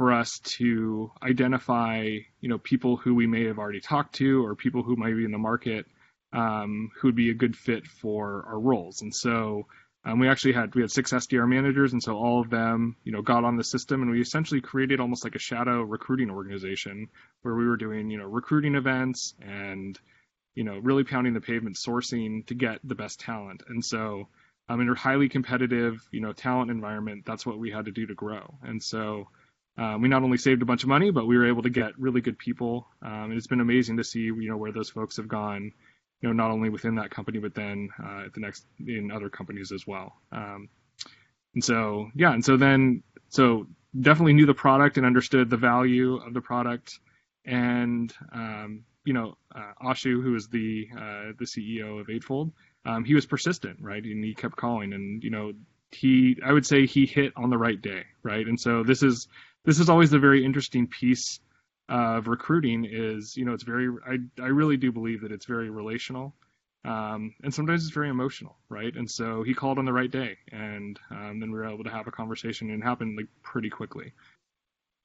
for 0.03 0.13
us 0.13 0.41
to 0.41 1.13
identify, 1.23 2.01
you 2.41 2.49
know, 2.49 2.59
people 2.59 2.97
who 2.97 3.15
we 3.15 3.25
may 3.25 3.45
have 3.45 3.61
already 3.61 3.81
talked 3.81 4.17
to 4.17 4.45
or 4.45 4.57
people 4.57 4.83
who 4.83 4.97
might 4.97 5.15
be 5.15 5.25
in 5.25 5.31
the 5.31 5.39
market 5.39 5.87
um, 6.33 6.91
who 6.97 7.07
would 7.07 7.15
be 7.15 7.31
a 7.31 7.35
good 7.35 7.57
fit 7.57 7.87
for 7.87 8.45
our 8.49 8.59
roles. 8.59 9.03
And 9.03 9.15
so 9.15 9.69
um, 10.05 10.19
we 10.19 10.29
actually 10.29 10.55
had 10.55 10.75
we 10.75 10.81
had 10.81 10.91
six 10.91 11.13
SDR 11.13 11.49
managers, 11.49 11.93
and 11.93 12.03
so 12.03 12.17
all 12.17 12.41
of 12.41 12.51
them, 12.51 12.97
you 13.05 13.13
know, 13.13 13.23
got 13.23 13.45
on 13.45 13.57
the 13.57 13.63
system, 13.63 14.03
and 14.03 14.11
we 14.11 14.21
essentially 14.21 14.61
created 14.61 14.99
almost 14.99 15.23
like 15.23 15.37
a 15.37 15.39
shadow 15.39 15.83
recruiting 15.83 16.33
organization 16.33 17.07
where 17.43 17.55
we 17.55 17.69
were 17.69 17.77
doing, 17.77 18.11
you 18.11 18.19
know, 18.19 18.27
recruiting 18.27 18.75
events 18.75 19.37
and, 19.41 20.01
you 20.57 20.65
know, 20.65 20.79
really 20.79 21.05
pounding 21.05 21.33
the 21.33 21.41
pavement, 21.41 21.77
sourcing 21.77 22.45
to 22.49 22.57
get 22.57 22.81
the 22.83 22.97
best 22.97 23.21
talent. 23.21 23.63
And 23.69 23.85
so, 23.85 24.27
um, 24.69 24.81
in 24.81 24.89
a 24.89 24.97
highly 24.97 25.29
competitive, 25.29 26.05
you 26.11 26.21
know, 26.21 26.33
talent 26.33 26.73
environment, 26.73 27.23
that's 27.25 27.47
what 27.47 27.61
we 27.61 27.71
had 27.71 27.85
to 27.85 27.93
do 27.93 28.05
to 28.09 28.15
grow. 28.17 28.53
And 28.65 28.83
so, 28.83 29.29
um, 29.79 30.03
we 30.03 30.09
not 30.09 30.23
only 30.23 30.39
saved 30.39 30.63
a 30.63 30.67
bunch 30.67 30.83
of 30.83 30.89
money, 30.89 31.11
but 31.11 31.27
we 31.27 31.37
were 31.37 31.47
able 31.47 31.63
to 31.63 31.71
get 31.71 31.99
really 31.99 32.21
good 32.21 32.39
people. 32.39 32.87
Um, 33.03 33.31
and 33.31 33.35
it's 33.35 33.47
been 33.47 33.61
amazing 33.61 33.97
to 33.97 34.05
see, 34.05 34.21
you 34.21 34.49
know, 34.49 34.57
where 34.57 34.73
those 34.73 34.91
folks 34.91 35.17
have 35.17 35.29
gone 35.29 35.73
you 36.23 36.29
know, 36.29 36.33
not 36.33 36.53
only 36.53 36.71
within 36.71 36.95
that 36.95 37.11
company, 37.11 37.39
but 37.39 37.55
then 37.55 37.91
uh, 38.03 38.25
the 38.33 38.41
next 38.41 38.65
in 38.87 39.11
other 39.11 39.29
companies 39.29 39.73
as 39.73 39.87
well. 39.87 40.15
Um, 40.31 40.69
and 41.55 41.63
so, 41.63 42.11
yeah, 42.15 42.33
and 42.33 42.45
so 42.45 42.57
then, 42.57 43.03
so 43.29 43.67
definitely 44.01 44.33
knew 44.33 44.47
the 44.47 44.55
product 44.55 44.97
and 44.97 45.05
understood 45.05 45.51
the 45.51 45.57
value 45.57 46.17
of 46.17 46.33
the 46.33 46.41
product. 46.41 46.99
And, 47.45 48.15
um, 48.33 48.85
you 49.05 49.13
know, 49.13 49.37
uh, 49.55 49.73
Ashu, 49.85 50.23
who 50.23 50.37
is 50.37 50.49
the, 50.49 50.87
uh, 50.97 51.33
the 51.39 51.45
CEO 51.45 52.01
of 52.01 52.09
Eightfold, 52.09 52.53
um, 52.87 53.05
he 53.05 53.15
was 53.15 53.27
persistent, 53.27 53.79
right? 53.81 54.03
And 54.03 54.25
he 54.25 54.35
kept 54.35 54.57
calling 54.57 54.93
and, 54.93 55.23
you 55.23 55.31
know, 55.31 55.53
he, 55.91 56.39
I 56.43 56.53
would 56.53 56.65
say 56.65 56.87
he 56.87 57.05
hit 57.05 57.33
on 57.37 57.51
the 57.51 57.59
right 57.59 57.81
day, 57.81 58.05
right? 58.23 58.47
And 58.47 58.59
so 58.59 58.85
this 58.85 59.03
is, 59.03 59.29
this 59.65 59.79
is 59.79 59.89
always 59.89 60.11
the 60.11 60.19
very 60.19 60.45
interesting 60.45 60.87
piece 60.87 61.41
of 61.89 62.27
recruiting 62.27 62.87
is, 62.91 63.37
you 63.37 63.45
know, 63.45 63.53
it's 63.53 63.65
very, 63.65 63.89
I, 64.07 64.19
I 64.43 64.47
really 64.47 64.77
do 64.77 64.93
believe 64.93 65.23
that 65.23 65.33
it's 65.33 65.47
very 65.47 65.71
relational. 65.71 66.35
Um, 66.85 67.35
and 67.45 67.55
sometimes 67.55 67.85
it's 67.85 67.95
very 67.95 68.09
emotional, 68.09 68.57
right? 68.69 68.95
And 68.95 69.09
so 69.09 69.43
he 69.43 69.55
called 69.55 69.79
on 69.79 69.85
the 69.85 69.93
right 69.93 70.11
day, 70.11 70.39
and 70.51 70.99
um, 71.11 71.39
then 71.39 71.53
we 71.53 71.59
were 71.59 71.67
able 71.67 71.85
to 71.85 71.91
have 71.91 72.09
a 72.09 72.11
conversation, 72.11 72.71
and 72.71 72.83
it 72.83 72.85
happened 72.85 73.17
like 73.17 73.29
pretty 73.43 73.71
quickly. 73.71 74.13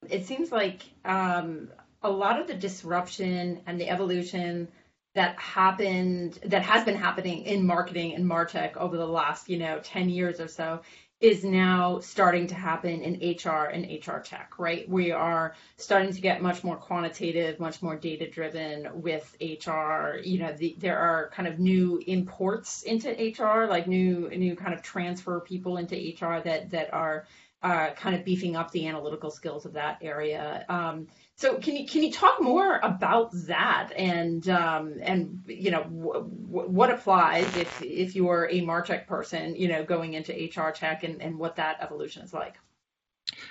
It 0.09 0.25
seems 0.25 0.51
like 0.51 0.81
um, 1.05 1.69
a 2.01 2.09
lot 2.09 2.39
of 2.39 2.47
the 2.47 2.55
disruption 2.55 3.61
and 3.67 3.79
the 3.79 3.89
evolution 3.89 4.69
that 5.13 5.37
happened, 5.39 6.39
that 6.45 6.63
has 6.63 6.83
been 6.83 6.95
happening 6.95 7.43
in 7.43 7.65
marketing 7.65 8.15
and 8.15 8.25
martech 8.25 8.75
over 8.77 8.97
the 8.97 9.07
last, 9.07 9.49
you 9.49 9.57
know, 9.57 9.79
10 9.83 10.09
years 10.09 10.39
or 10.39 10.47
so, 10.47 10.81
is 11.19 11.43
now 11.43 11.99
starting 11.99 12.45
to 12.45 12.53
happen 12.53 13.01
in 13.01 13.35
HR 13.35 13.65
and 13.65 13.85
HR 13.85 14.19
tech, 14.19 14.53
right? 14.59 14.87
We 14.87 15.11
are 15.11 15.55
starting 15.75 16.13
to 16.13 16.21
get 16.21 16.43
much 16.43 16.63
more 16.63 16.75
quantitative, 16.75 17.59
much 17.59 17.81
more 17.81 17.95
data 17.95 18.29
driven 18.29 18.87
with 19.01 19.35
HR. 19.41 20.17
You 20.23 20.39
know, 20.39 20.53
the, 20.53 20.75
there 20.77 20.99
are 20.99 21.31
kind 21.33 21.47
of 21.47 21.57
new 21.57 21.99
imports 22.05 22.83
into 22.83 23.09
HR, 23.09 23.67
like 23.67 23.87
new 23.87 24.29
new 24.29 24.55
kind 24.55 24.75
of 24.75 24.83
transfer 24.83 25.39
people 25.39 25.77
into 25.77 25.95
HR 25.95 26.39
that 26.43 26.69
that 26.69 26.93
are 26.93 27.25
uh, 27.63 27.91
kind 27.91 28.15
of 28.15 28.23
beefing 28.23 28.55
up 28.55 28.71
the 28.71 28.87
analytical 28.87 29.31
skills 29.31 29.65
of 29.65 29.73
that 29.73 29.97
area. 30.01 30.63
Um, 30.69 31.07
so 31.35 31.57
can 31.57 31.75
you 31.75 31.87
can 31.87 32.03
you 32.03 32.11
talk 32.11 32.41
more 32.41 32.77
about 32.77 33.31
that 33.47 33.91
and 33.95 34.47
um, 34.49 34.95
and 35.01 35.43
you 35.47 35.71
know 35.71 35.83
w- 35.83 36.13
w- 36.13 36.69
what 36.69 36.91
applies 36.91 37.45
if 37.57 37.81
if 37.81 38.15
you're 38.15 38.47
a 38.51 38.61
Martech 38.61 39.07
person 39.07 39.55
you 39.55 39.67
know 39.67 39.83
going 39.83 40.13
into 40.13 40.33
HR 40.33 40.71
tech 40.71 41.03
and, 41.03 41.21
and 41.21 41.37
what 41.37 41.55
that 41.55 41.77
evolution 41.81 42.23
is 42.23 42.33
like? 42.33 42.55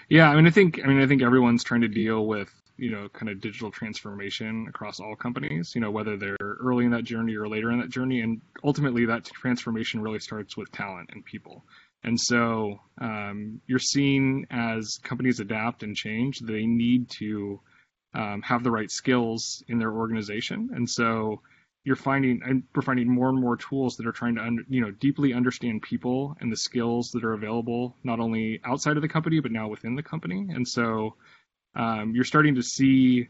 Yeah, 0.08 0.30
I 0.30 0.36
mean 0.36 0.46
I 0.46 0.50
think 0.50 0.80
I 0.84 0.86
mean 0.86 1.00
I 1.00 1.06
think 1.06 1.22
everyone's 1.22 1.64
trying 1.64 1.80
to 1.80 1.88
deal 1.88 2.26
with 2.26 2.52
you 2.76 2.90
know 2.90 3.08
kind 3.08 3.28
of 3.28 3.40
digital 3.40 3.70
transformation 3.70 4.66
across 4.68 5.00
all 5.00 5.16
companies 5.16 5.75
you 5.75 5.80
know 5.80 5.90
whether 5.90 6.16
they're 6.16 6.36
early 6.40 6.84
in 6.84 6.90
that 6.90 7.04
journey 7.04 7.34
or 7.34 7.48
later 7.48 7.72
in 7.72 7.80
that 7.80 7.88
journey 7.88 8.20
and 8.20 8.40
ultimately 8.64 9.06
that 9.06 9.25
transformation 9.25 10.00
really 10.00 10.18
starts 10.18 10.56
with 10.56 10.70
talent 10.72 11.08
and 11.12 11.25
people 11.25 11.64
and 12.05 12.21
so 12.21 12.81
um, 13.00 13.61
you're 13.67 13.79
seeing 13.79 14.47
as 14.50 14.99
companies 15.03 15.41
adapt 15.41 15.83
and 15.83 15.97
change 15.97 16.38
they 16.41 16.67
need 16.67 17.09
to 17.19 17.61
um, 18.15 18.43
have 18.43 18.62
the 18.62 18.71
right 18.71 18.91
skills 18.91 19.62
in 19.69 19.79
their 19.79 19.93
organization. 19.93 20.71
And 20.75 20.88
so 20.88 21.43
you're 21.85 21.97
finding, 21.97 22.41
and 22.45 22.65
we're 22.75 22.83
finding 22.83 23.09
more 23.09 23.29
and 23.29 23.41
more 23.41 23.57
tools 23.57 23.95
that 23.97 24.07
are 24.07 24.12
trying 24.12 24.37
to, 24.37 24.65
you 24.69 24.81
know, 24.81 24.91
deeply 24.91 25.35
understand 25.35 25.83
people 25.83 26.37
and 26.41 26.50
the 26.50 26.57
skills 26.57 27.11
that 27.12 27.25
are 27.25 27.35
available 27.35 27.95
not 28.03 28.19
only 28.19 28.61
outside 28.65 28.97
of 28.97 29.03
the 29.03 29.09
company 29.09 29.38
but 29.41 29.53
now 29.53 29.69
within 29.69 29.95
the 29.95 30.03
company. 30.03 30.49
And 30.53 30.67
so 30.67 31.15
um, 31.75 32.12
you're 32.15 32.25
starting 32.25 32.55
to 32.55 32.62
see, 32.62 33.29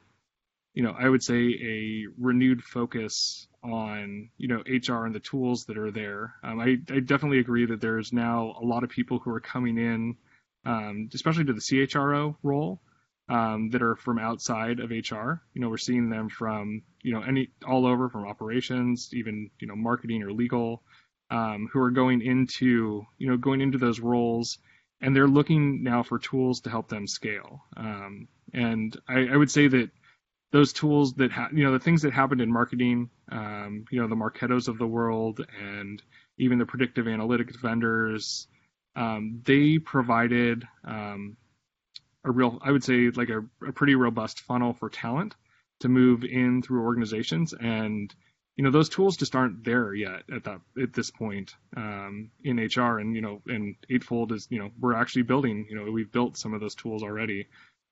you 0.77 0.83
know, 0.83 0.95
I 0.97 1.09
would 1.09 1.23
say 1.23 1.39
a 1.39 2.05
renewed 2.19 2.63
focus 2.63 3.49
on, 3.65 4.29
you 4.37 4.47
know, 4.47 4.63
HR 4.67 5.07
and 5.07 5.15
the 5.15 5.21
tools 5.21 5.65
that 5.65 5.79
are 5.79 5.91
there. 5.91 6.35
Um, 6.45 6.61
I, 6.61 6.77
I 6.93 7.01
definitely 7.01 7.39
agree 7.39 7.65
that 7.65 7.81
there's 7.81 8.13
now 8.13 8.55
a 8.61 8.65
lot 8.65 8.85
of 8.85 8.91
people 8.91 9.19
who 9.19 9.31
are 9.31 9.41
coming 9.41 9.79
in, 9.79 10.17
um, 10.67 11.09
especially 11.15 11.47
to 11.47 11.55
the 11.55 11.63
CHRO 11.63 12.37
role, 12.43 12.83
um, 13.31 13.71
that 13.71 13.81
are 13.81 13.97
from 13.97 14.19
outside 14.19 14.81
of 14.81 14.91
HR. 14.91 15.41
You 15.55 15.63
know, 15.63 15.71
we're 15.71 15.79
seeing 15.79 16.11
them 16.11 16.29
from 16.29 16.83
you 17.03 17.15
know 17.15 17.23
any 17.23 17.49
all 17.67 17.87
over 17.87 18.11
from 18.11 18.27
operations, 18.27 19.09
even 19.15 19.51
you 19.59 19.67
know 19.67 19.77
marketing 19.77 20.23
or 20.23 20.31
legal, 20.31 20.83
um, 21.31 21.71
who 21.73 21.81
are 21.81 21.91
going 21.91 22.21
into 22.21 23.07
you 23.17 23.31
know 23.31 23.39
going 23.39 23.63
into 23.63 23.79
those 23.79 23.99
roles, 23.99 24.59
and 25.01 25.17
they're 25.17 25.27
looking 25.27 25.83
now 25.83 26.03
for 26.03 26.19
tools 26.19 26.61
to 26.61 26.71
help 26.71 26.91
them 26.91 27.07
scale. 27.07 27.65
Um, 27.79 28.29
and 28.53 28.95
I, 29.09 29.29
I, 29.29 29.37
would 29.37 29.51
say 29.51 29.69
that 29.69 29.91
those 30.57 30.73
tools 30.73 31.13
that 31.15 31.31
ha- 31.31 31.51
you 31.53 31.65
know 31.65 31.73
the 31.73 31.79
things 31.79 32.01
that 32.01 32.15
happened 32.15 32.41
in 32.41 32.51
marketing, 32.51 33.11
um, 33.31 33.85
you 33.91 34.01
know 34.01 34.09
the 34.09 34.17
Marketos 34.17 34.69
of 34.69 34.79
the 34.79 34.87
world, 34.87 35.45
and 35.61 36.03
even 36.39 36.59
the 36.59 36.65
predictive 36.65 37.05
analytics 37.05 37.57
vendors, 37.61 38.49
um, 38.97 39.43
they 39.45 39.79
provided 39.79 40.67
um, 40.83 41.37
a 42.25 42.31
real, 42.31 42.59
I 42.63 42.73
would 42.73 42.83
say, 42.83 43.11
like 43.11 43.29
a, 43.29 43.45
a 43.67 43.73
pretty 43.73 43.97
robust 43.97 44.41
funnel 44.41 44.73
for 44.73 44.89
talent 44.89 45.35
to 45.81 45.91
move 45.91 46.25
in 46.25 46.63
through 46.63 46.85
organizations. 46.85 47.53
And 47.53 48.15
you 48.57 48.65
know 48.65 48.71
those 48.71 48.89
tools 48.89 49.19
just 49.19 49.37
aren't 49.37 49.63
there 49.63 49.93
yet 49.93 50.23
at 50.35 50.45
that 50.45 50.61
at 50.83 50.95
this 50.95 51.11
point 51.11 51.55
um, 51.77 52.31
in 52.43 52.57
HR 52.57 52.99
and 52.99 53.15
you 53.15 53.21
know 53.21 53.43
and 53.47 53.77
Eightfold 53.91 54.33
is 54.33 54.49
you 54.49 54.59
know 54.59 54.71
we're 54.81 54.95
actually 54.95 55.23
building 55.23 55.67
you 55.69 55.77
know 55.77 55.93
we've 55.93 56.11
built 56.11 56.39
some 56.39 56.55
of 56.55 56.63
those 56.63 56.75
tools 56.75 57.03
already 57.03 57.49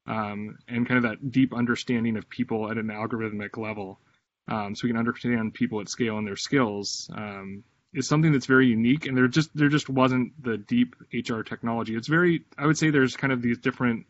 um, 0.06 0.56
and 0.68 0.86
kind 0.86 0.98
of 0.98 1.10
that 1.10 1.30
deep 1.30 1.54
understanding 1.54 2.16
of 2.16 2.28
people 2.28 2.70
at 2.70 2.78
an 2.78 2.88
algorithmic 2.88 3.56
level 3.56 4.00
um, 4.48 4.74
so 4.74 4.84
we 4.84 4.90
can 4.90 4.98
understand 4.98 5.54
people 5.54 5.80
at 5.80 5.88
scale 5.88 6.18
and 6.18 6.26
their 6.26 6.36
skills 6.36 7.10
um, 7.16 7.64
is 7.94 8.08
something 8.08 8.32
that's 8.32 8.46
very 8.46 8.66
unique 8.66 9.06
and 9.06 9.16
there 9.16 9.28
just 9.28 9.50
there 9.56 9.68
just 9.68 9.88
wasn't 9.88 10.32
the 10.42 10.58
deep 10.58 10.94
HR 11.12 11.40
technology 11.40 11.94
it's 11.96 12.08
very 12.08 12.44
I 12.58 12.66
would 12.66 12.78
say 12.78 12.90
there's 12.90 13.16
kind 13.16 13.32
of 13.32 13.40
these 13.40 13.58
different 13.58 14.06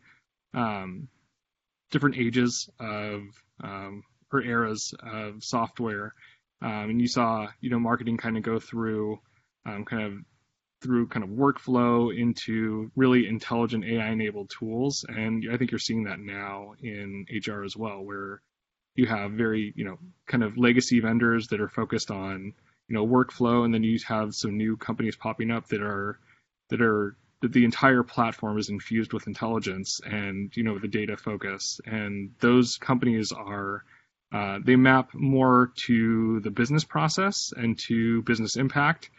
um, 0.53 1.07
different 1.91 2.17
ages 2.17 2.69
of 2.79 3.21
um, 3.63 4.03
or 4.31 4.41
eras 4.41 4.93
of 5.01 5.43
software. 5.43 6.13
Um, 6.61 6.89
and 6.89 7.01
you 7.01 7.07
saw, 7.07 7.47
you 7.61 7.69
know, 7.69 7.79
marketing 7.79 8.17
kind 8.17 8.37
of 8.37 8.43
go 8.43 8.59
through 8.59 9.19
kind 9.65 10.03
of 10.03 10.13
through 10.81 11.07
kind 11.07 11.23
of 11.23 11.29
workflow 11.29 12.15
into 12.15 12.91
really 12.95 13.27
intelligent 13.27 13.85
AI 13.85 14.09
enabled 14.09 14.49
tools. 14.49 15.05
And 15.07 15.45
I 15.51 15.57
think 15.57 15.71
you're 15.71 15.79
seeing 15.79 16.03
that 16.03 16.19
now 16.19 16.73
in 16.81 17.25
HR 17.29 17.63
as 17.63 17.75
well, 17.75 18.03
where 18.03 18.41
you 18.95 19.07
have 19.07 19.31
very, 19.31 19.73
you 19.75 19.85
know, 19.85 19.97
kind 20.27 20.43
of 20.43 20.57
legacy 20.57 20.99
vendors 20.99 21.47
that 21.47 21.61
are 21.61 21.69
focused 21.69 22.11
on, 22.11 22.53
you 22.87 22.95
know, 22.95 23.05
workflow. 23.05 23.65
And 23.65 23.73
then 23.73 23.83
you 23.83 23.97
have 24.07 24.35
some 24.35 24.57
new 24.57 24.77
companies 24.77 25.15
popping 25.15 25.51
up 25.51 25.67
that 25.67 25.81
are, 25.81 26.19
that 26.69 26.81
are 26.81 27.15
that 27.41 27.53
the 27.53 27.65
entire 27.65 28.03
platform 28.03 28.57
is 28.57 28.69
infused 28.69 29.13
with 29.13 29.27
intelligence 29.27 30.01
and 30.03 30.55
you 30.55 30.63
know 30.63 30.79
the 30.79 30.87
data 30.87 31.15
focus 31.15 31.79
and 31.85 32.31
those 32.39 32.77
companies 32.77 33.31
are 33.31 33.83
uh, 34.33 34.57
they 34.63 34.75
map 34.75 35.13
more 35.13 35.71
to 35.75 36.39
the 36.39 36.49
business 36.49 36.83
process 36.83 37.53
and 37.55 37.77
to 37.77 38.23
business 38.23 38.55
impact 38.55 39.11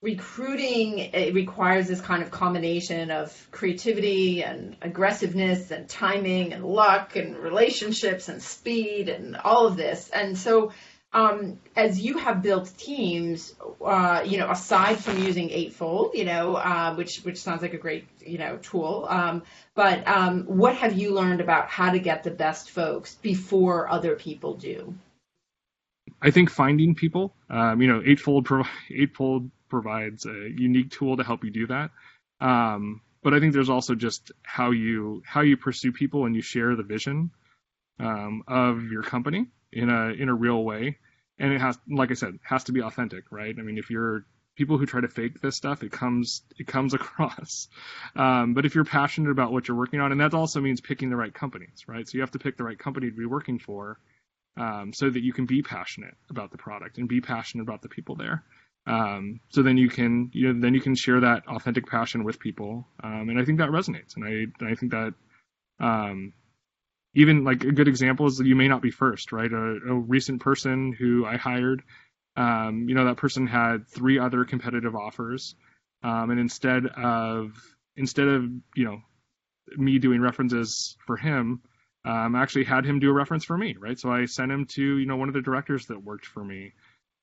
recruiting 0.00 0.98
it 0.98 1.34
requires 1.34 1.88
this 1.88 2.00
kind 2.00 2.22
of 2.22 2.30
combination 2.30 3.10
of 3.10 3.48
creativity 3.50 4.44
and 4.44 4.76
aggressiveness 4.80 5.72
and 5.72 5.88
timing 5.88 6.52
and 6.52 6.64
luck 6.64 7.16
and 7.16 7.36
relationships 7.36 8.28
and 8.28 8.40
speed 8.40 9.08
and 9.08 9.36
all 9.36 9.66
of 9.66 9.76
this 9.76 10.08
and 10.10 10.38
so 10.38 10.72
um, 11.12 11.58
as 11.74 11.98
you 11.98 12.18
have 12.18 12.42
built 12.42 12.70
teams, 12.76 13.54
uh, 13.82 14.22
you 14.26 14.36
know, 14.36 14.50
aside 14.50 14.98
from 14.98 15.22
using 15.24 15.50
Eightfold, 15.50 16.14
you 16.14 16.26
know, 16.26 16.54
uh, 16.54 16.94
which 16.96 17.20
which 17.20 17.38
sounds 17.38 17.62
like 17.62 17.72
a 17.72 17.78
great 17.78 18.06
you 18.20 18.36
know 18.36 18.58
tool, 18.58 19.06
um, 19.08 19.42
but 19.74 20.06
um, 20.06 20.42
what 20.44 20.76
have 20.76 20.98
you 20.98 21.14
learned 21.14 21.40
about 21.40 21.68
how 21.70 21.90
to 21.92 21.98
get 21.98 22.24
the 22.24 22.30
best 22.30 22.70
folks 22.70 23.14
before 23.14 23.88
other 23.88 24.16
people 24.16 24.54
do? 24.54 24.94
I 26.20 26.30
think 26.30 26.50
finding 26.50 26.94
people, 26.94 27.34
um, 27.48 27.80
you 27.80 27.88
know, 27.88 28.02
Eightfold 28.04 28.46
Eightfold 28.90 29.50
provides 29.68 30.26
a 30.26 30.50
unique 30.56 30.90
tool 30.90 31.16
to 31.16 31.24
help 31.24 31.44
you 31.44 31.50
do 31.50 31.66
that. 31.68 31.90
Um, 32.40 33.00
but 33.22 33.34
I 33.34 33.40
think 33.40 33.52
there's 33.52 33.68
also 33.68 33.94
just 33.94 34.32
how 34.42 34.70
you 34.70 35.22
how 35.26 35.40
you 35.40 35.56
pursue 35.56 35.92
people 35.92 36.24
and 36.24 36.34
you 36.34 36.42
share 36.42 36.76
the 36.76 36.82
vision 36.82 37.30
um, 37.98 38.42
of 38.46 38.84
your 38.84 39.02
company 39.02 39.46
in 39.72 39.90
a 39.90 40.08
in 40.10 40.28
a 40.28 40.34
real 40.34 40.62
way. 40.62 40.98
And 41.40 41.52
it 41.52 41.60
has, 41.60 41.78
like 41.88 42.10
I 42.10 42.14
said, 42.14 42.38
has 42.42 42.64
to 42.64 42.72
be 42.72 42.82
authentic, 42.82 43.30
right? 43.30 43.54
I 43.56 43.62
mean, 43.62 43.78
if 43.78 43.90
you're 43.90 44.24
people 44.56 44.76
who 44.76 44.86
try 44.86 45.00
to 45.00 45.08
fake 45.08 45.40
this 45.40 45.56
stuff, 45.56 45.82
it 45.82 45.92
comes 45.92 46.42
it 46.58 46.66
comes 46.66 46.94
across. 47.00 47.68
Um, 48.16 48.54
but 48.54 48.66
if 48.66 48.74
you're 48.74 48.84
passionate 48.84 49.30
about 49.30 49.52
what 49.52 49.68
you're 49.68 49.76
working 49.76 50.00
on, 50.00 50.12
and 50.12 50.20
that 50.20 50.34
also 50.34 50.60
means 50.60 50.80
picking 50.80 51.10
the 51.10 51.16
right 51.16 51.32
companies, 51.32 51.84
right? 51.86 52.08
So 52.08 52.16
you 52.16 52.22
have 52.22 52.32
to 52.32 52.38
pick 52.38 52.56
the 52.56 52.64
right 52.64 52.78
company 52.78 53.10
to 53.10 53.16
be 53.16 53.26
working 53.26 53.58
for, 53.58 53.98
um, 54.56 54.92
so 54.92 55.08
that 55.08 55.22
you 55.22 55.32
can 55.32 55.46
be 55.46 55.62
passionate 55.62 56.14
about 56.28 56.50
the 56.50 56.58
product 56.58 56.98
and 56.98 57.08
be 57.08 57.20
passionate 57.20 57.62
about 57.62 57.82
the 57.82 57.88
people 57.88 58.16
there. 58.16 58.42
Um, 58.88 59.40
so 59.50 59.62
then 59.62 59.76
you 59.76 59.88
can 59.90 60.30
you 60.32 60.52
know 60.52 60.60
then 60.60 60.74
you 60.74 60.80
can 60.80 60.94
share 60.94 61.20
that 61.20 61.46
authentic 61.46 61.86
passion 61.86 62.24
with 62.24 62.40
people, 62.40 62.88
um, 63.04 63.28
and 63.28 63.38
I 63.38 63.44
think 63.44 63.58
that 63.58 63.70
resonates, 63.70 64.16
and 64.16 64.24
I 64.24 64.66
I 64.66 64.74
think 64.74 64.92
that 64.92 65.14
um, 65.78 66.32
even 67.14 67.44
like 67.44 67.64
a 67.64 67.72
good 67.72 67.88
example 67.88 68.26
is 68.26 68.38
that 68.38 68.46
you 68.46 68.56
may 68.56 68.68
not 68.68 68.82
be 68.82 68.90
first, 68.90 69.32
right? 69.32 69.52
A, 69.52 69.56
a 69.56 69.94
recent 69.94 70.40
person 70.40 70.92
who 70.92 71.26
I 71.26 71.36
hired 71.36 71.82
um, 72.38 72.88
you 72.88 72.94
know, 72.94 73.04
that 73.06 73.16
person 73.16 73.48
had 73.48 73.88
three 73.88 74.18
other 74.18 74.44
competitive 74.44 74.94
offers, 74.94 75.56
um, 76.04 76.30
and 76.30 76.38
instead 76.38 76.86
of 76.86 77.52
instead 77.96 78.28
of 78.28 78.44
you 78.76 78.84
know 78.84 79.02
me 79.76 79.98
doing 79.98 80.20
references 80.20 80.96
for 81.04 81.16
him, 81.16 81.60
um, 82.04 82.36
I 82.36 82.42
actually 82.42 82.64
had 82.64 82.86
him 82.86 83.00
do 83.00 83.10
a 83.10 83.12
reference 83.12 83.44
for 83.44 83.58
me, 83.58 83.74
right? 83.76 83.98
So 83.98 84.12
I 84.12 84.26
sent 84.26 84.52
him 84.52 84.66
to 84.66 84.98
you 84.98 85.06
know 85.06 85.16
one 85.16 85.28
of 85.28 85.34
the 85.34 85.42
directors 85.42 85.86
that 85.86 86.00
worked 86.00 86.26
for 86.26 86.44
me 86.44 86.74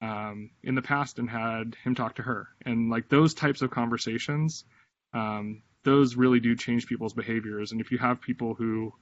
um, 0.02 0.52
in 0.64 0.76
the 0.76 0.82
past 0.82 1.20
and 1.20 1.30
had 1.30 1.76
him 1.84 1.96
talk 1.96 2.16
to 2.16 2.24
her, 2.24 2.48
and 2.66 2.90
like 2.90 3.10
those 3.10 3.34
types 3.34 3.62
of 3.62 3.72
conversations, 3.72 4.66
um, 5.14 5.62
those 5.84 6.16
really 6.16 6.40
do 6.40 6.56
change 6.56 6.88
people's 6.88 7.14
behaviors. 7.14 7.72
And 7.72 7.82
if 7.82 7.92
you 7.92 7.98
have 7.98 8.22
people 8.22 8.54
who 8.56 8.94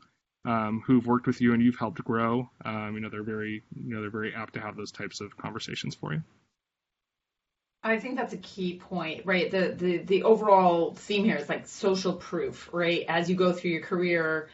um, 0.46 0.84
who've 0.86 1.06
worked 1.06 1.28
with 1.28 1.42
you 1.42 1.54
and 1.54 1.64
you've 1.64 1.78
helped 1.78 2.04
grow, 2.04 2.50
um, 2.66 2.96
you 2.96 3.00
know, 3.00 3.10
they're 3.10 3.24
very, 3.24 3.64
you 3.76 3.94
know, 3.96 4.02
they're 4.02 4.10
very 4.10 4.36
apt 4.36 4.54
to 4.56 4.60
have 4.60 4.76
those 4.76 4.92
types 4.92 5.22
of 5.22 5.38
conversations 5.38 5.96
for 5.96 6.14
you. 6.14 6.22
I 7.84 8.00
think 8.00 8.18
that's 8.18 8.34
a 8.34 8.38
key 8.38 8.78
point, 8.78 9.26
right? 9.26 9.52
The 9.52 9.74
the 9.76 9.98
the 9.98 10.24
overall 10.24 10.94
theme 10.94 11.26
here 11.26 11.36
is 11.36 11.50
like 11.50 11.68
social 11.68 12.14
proof, 12.14 12.70
right? 12.72 13.06
As 13.10 13.30
you 13.30 13.36
go 13.36 13.52
through 13.52 13.72
your 13.72 13.82
career, 13.82 14.50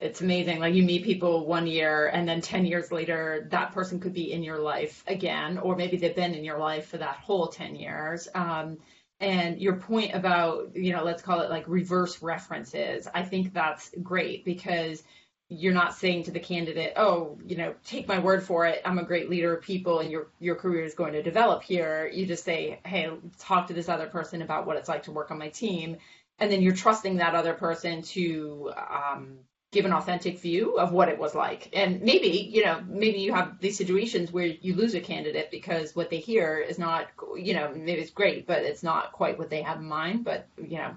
it's 0.00 0.22
amazing. 0.22 0.60
Like 0.60 0.74
you 0.74 0.82
meet 0.82 1.04
people 1.04 1.46
one 1.46 1.66
year 1.66 2.06
and 2.06 2.26
then 2.26 2.40
10 2.40 2.64
years 2.64 2.90
later, 2.90 3.46
that 3.50 3.72
person 3.72 4.00
could 4.00 4.14
be 4.14 4.32
in 4.32 4.42
your 4.42 4.58
life 4.58 5.04
again, 5.06 5.58
or 5.58 5.76
maybe 5.76 5.98
they've 5.98 6.16
been 6.16 6.34
in 6.34 6.42
your 6.44 6.58
life 6.58 6.86
for 6.86 6.96
that 6.96 7.16
whole 7.16 7.48
10 7.48 7.76
years. 7.76 8.26
Um, 8.34 8.78
and 9.20 9.60
your 9.60 9.76
point 9.76 10.14
about, 10.14 10.74
you 10.74 10.94
know, 10.94 11.04
let's 11.04 11.20
call 11.20 11.40
it 11.40 11.50
like 11.50 11.64
reverse 11.68 12.22
references, 12.22 13.06
I 13.12 13.22
think 13.22 13.52
that's 13.52 13.90
great 14.02 14.46
because 14.46 15.02
you're 15.50 15.74
not 15.74 15.94
saying 15.94 16.22
to 16.22 16.30
the 16.30 16.40
candidate, 16.40 16.94
oh, 16.96 17.36
you 17.44 17.56
know, 17.56 17.74
take 17.84 18.08
my 18.08 18.20
word 18.20 18.42
for 18.42 18.64
it. 18.66 18.80
I'm 18.86 18.98
a 18.98 19.04
great 19.04 19.28
leader 19.28 19.54
of 19.54 19.62
people 19.62 19.98
and 19.98 20.10
your 20.10 20.28
your 20.38 20.54
career 20.54 20.84
is 20.84 20.94
going 20.94 21.12
to 21.12 21.22
develop 21.22 21.62
here. 21.62 22.08
You 22.10 22.24
just 22.24 22.44
say, 22.44 22.78
hey, 22.86 23.10
talk 23.38 23.66
to 23.66 23.74
this 23.74 23.90
other 23.90 24.06
person 24.06 24.40
about 24.40 24.64
what 24.64 24.76
it's 24.76 24.88
like 24.88 25.02
to 25.02 25.12
work 25.12 25.30
on 25.30 25.38
my 25.38 25.48
team. 25.50 25.98
And 26.38 26.50
then 26.50 26.62
you're 26.62 26.74
trusting 26.74 27.16
that 27.16 27.34
other 27.34 27.52
person 27.52 28.00
to 28.02 28.72
um, 28.76 29.40
give 29.72 29.84
an 29.84 29.92
authentic 29.92 30.40
view 30.40 30.78
of 30.78 30.92
what 30.92 31.08
it 31.08 31.18
was 31.18 31.34
like. 31.34 31.70
And 31.72 32.02
maybe, 32.02 32.28
you 32.28 32.64
know, 32.64 32.82
maybe 32.88 33.20
you 33.20 33.32
have 33.32 33.60
these 33.60 33.78
situations 33.78 34.32
where 34.32 34.46
you 34.46 34.74
lose 34.74 34.94
a 34.94 35.00
candidate 35.00 35.50
because 35.50 35.94
what 35.94 36.10
they 36.10 36.18
hear 36.18 36.58
is 36.58 36.78
not, 36.78 37.06
you 37.36 37.54
know, 37.54 37.72
maybe 37.74 38.00
it's 38.00 38.10
great, 38.10 38.46
but 38.48 38.62
it's 38.62 38.82
not 38.82 39.12
quite 39.12 39.38
what 39.38 39.48
they 39.48 39.62
have 39.62 39.78
in 39.78 39.84
mind. 39.84 40.24
But, 40.24 40.48
you 40.58 40.78
know, 40.78 40.96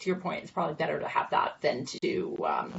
to 0.00 0.06
your 0.06 0.16
point, 0.16 0.42
it's 0.42 0.52
probably 0.52 0.74
better 0.74 1.00
to 1.00 1.08
have 1.08 1.30
that 1.30 1.56
than 1.62 1.84
to, 2.02 2.46
um, 2.46 2.72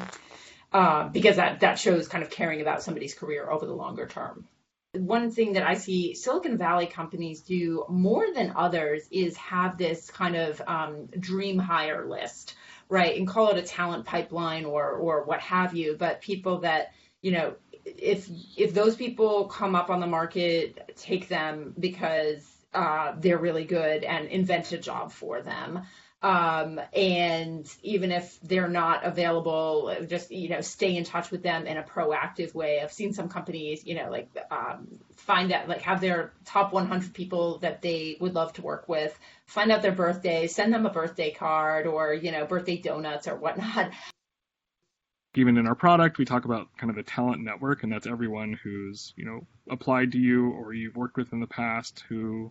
uh, 0.72 1.10
because 1.10 1.36
that, 1.36 1.60
that 1.60 1.78
shows 1.78 2.08
kind 2.08 2.24
of 2.24 2.30
caring 2.30 2.62
about 2.62 2.82
somebody's 2.82 3.14
career 3.14 3.50
over 3.50 3.66
the 3.66 3.74
longer 3.74 4.08
term. 4.08 4.46
One 4.94 5.32
thing 5.32 5.54
that 5.54 5.64
I 5.64 5.74
see 5.74 6.14
Silicon 6.14 6.58
Valley 6.58 6.86
companies 6.86 7.42
do 7.42 7.86
more 7.90 8.28
than 8.34 8.54
others 8.56 9.08
is 9.10 9.36
have 9.38 9.78
this 9.78 10.10
kind 10.12 10.36
of 10.36 10.62
um, 10.68 11.08
dream 11.20 11.58
hire 11.58 12.06
list, 12.06 12.56
right? 12.90 13.18
And 13.18 13.28
call 13.28 13.50
it 13.50 13.58
a 13.58 13.64
talent 13.64 14.06
pipeline 14.06 14.66
or 14.66 14.92
or 14.92 15.24
what 15.24 15.40
have 15.40 15.74
you. 15.74 15.96
But 15.98 16.22
people 16.22 16.60
that 16.60 16.94
you 17.22 17.32
know, 17.32 17.56
if 17.86 18.30
if 18.56 18.76
those 18.76 18.96
people 18.96 19.46
come 19.46 19.76
up 19.76 19.90
on 19.90 20.00
the 20.00 20.08
market, 20.08 20.94
take 20.96 21.28
them 21.28 21.74
because 21.80 22.48
uh, 22.74 23.14
they're 23.18 23.38
really 23.38 23.66
good 23.66 24.04
and 24.04 24.28
invent 24.28 24.72
a 24.74 24.78
job 24.78 25.12
for 25.12 25.42
them. 25.42 25.82
Um, 26.24 26.80
and 26.94 27.70
even 27.82 28.10
if 28.14 28.40
they're 28.42 28.70
not 28.70 29.04
available, 29.04 29.94
just 30.08 30.32
you 30.32 30.48
know, 30.48 30.62
stay 30.62 30.96
in 30.96 31.04
touch 31.04 31.32
with 31.32 31.44
them 31.44 31.68
in 31.68 31.76
a 31.76 31.84
proactive 31.84 32.56
way. 32.56 32.80
I've 32.82 32.94
seen 32.94 33.14
some 33.14 33.28
companies, 33.28 33.86
you 33.86 33.96
know, 33.96 34.10
like 34.10 34.30
um, 34.50 34.88
find 35.18 35.52
out, 35.52 35.68
like 35.68 35.82
have 35.82 36.00
their 36.00 36.32
top 36.46 36.72
100 36.72 37.14
people 37.14 37.58
that 37.58 37.82
they 37.82 38.16
would 38.22 38.34
love 38.34 38.54
to 38.54 38.62
work 38.62 38.88
with, 38.88 39.20
find 39.48 39.70
out 39.70 39.82
their 39.82 39.92
birthday, 39.92 40.48
send 40.48 40.74
them 40.74 40.86
a 40.86 40.90
birthday 40.90 41.32
card 41.32 41.88
or 41.88 42.14
you 42.14 42.32
know, 42.32 42.46
birthday 42.46 42.78
donuts 42.78 43.28
or 43.28 43.36
whatnot. 43.36 43.92
Even 45.36 45.58
in 45.58 45.68
our 45.68 45.76
product, 45.76 46.20
we 46.20 46.26
talk 46.26 46.46
about 46.46 46.68
kind 46.78 46.90
of 46.90 46.96
the 46.96 47.04
talent 47.04 47.44
network, 47.44 47.84
and 47.84 47.92
that's 47.92 48.08
everyone 48.08 48.58
who's 48.64 49.14
you 49.18 49.26
know 49.26 49.46
applied 49.70 50.14
to 50.14 50.20
you 50.20 50.52
or 50.52 50.74
you've 50.74 50.96
worked 50.96 51.18
with 51.18 51.34
in 51.34 51.42
the 51.42 51.48
past 51.48 52.02
who 52.08 52.50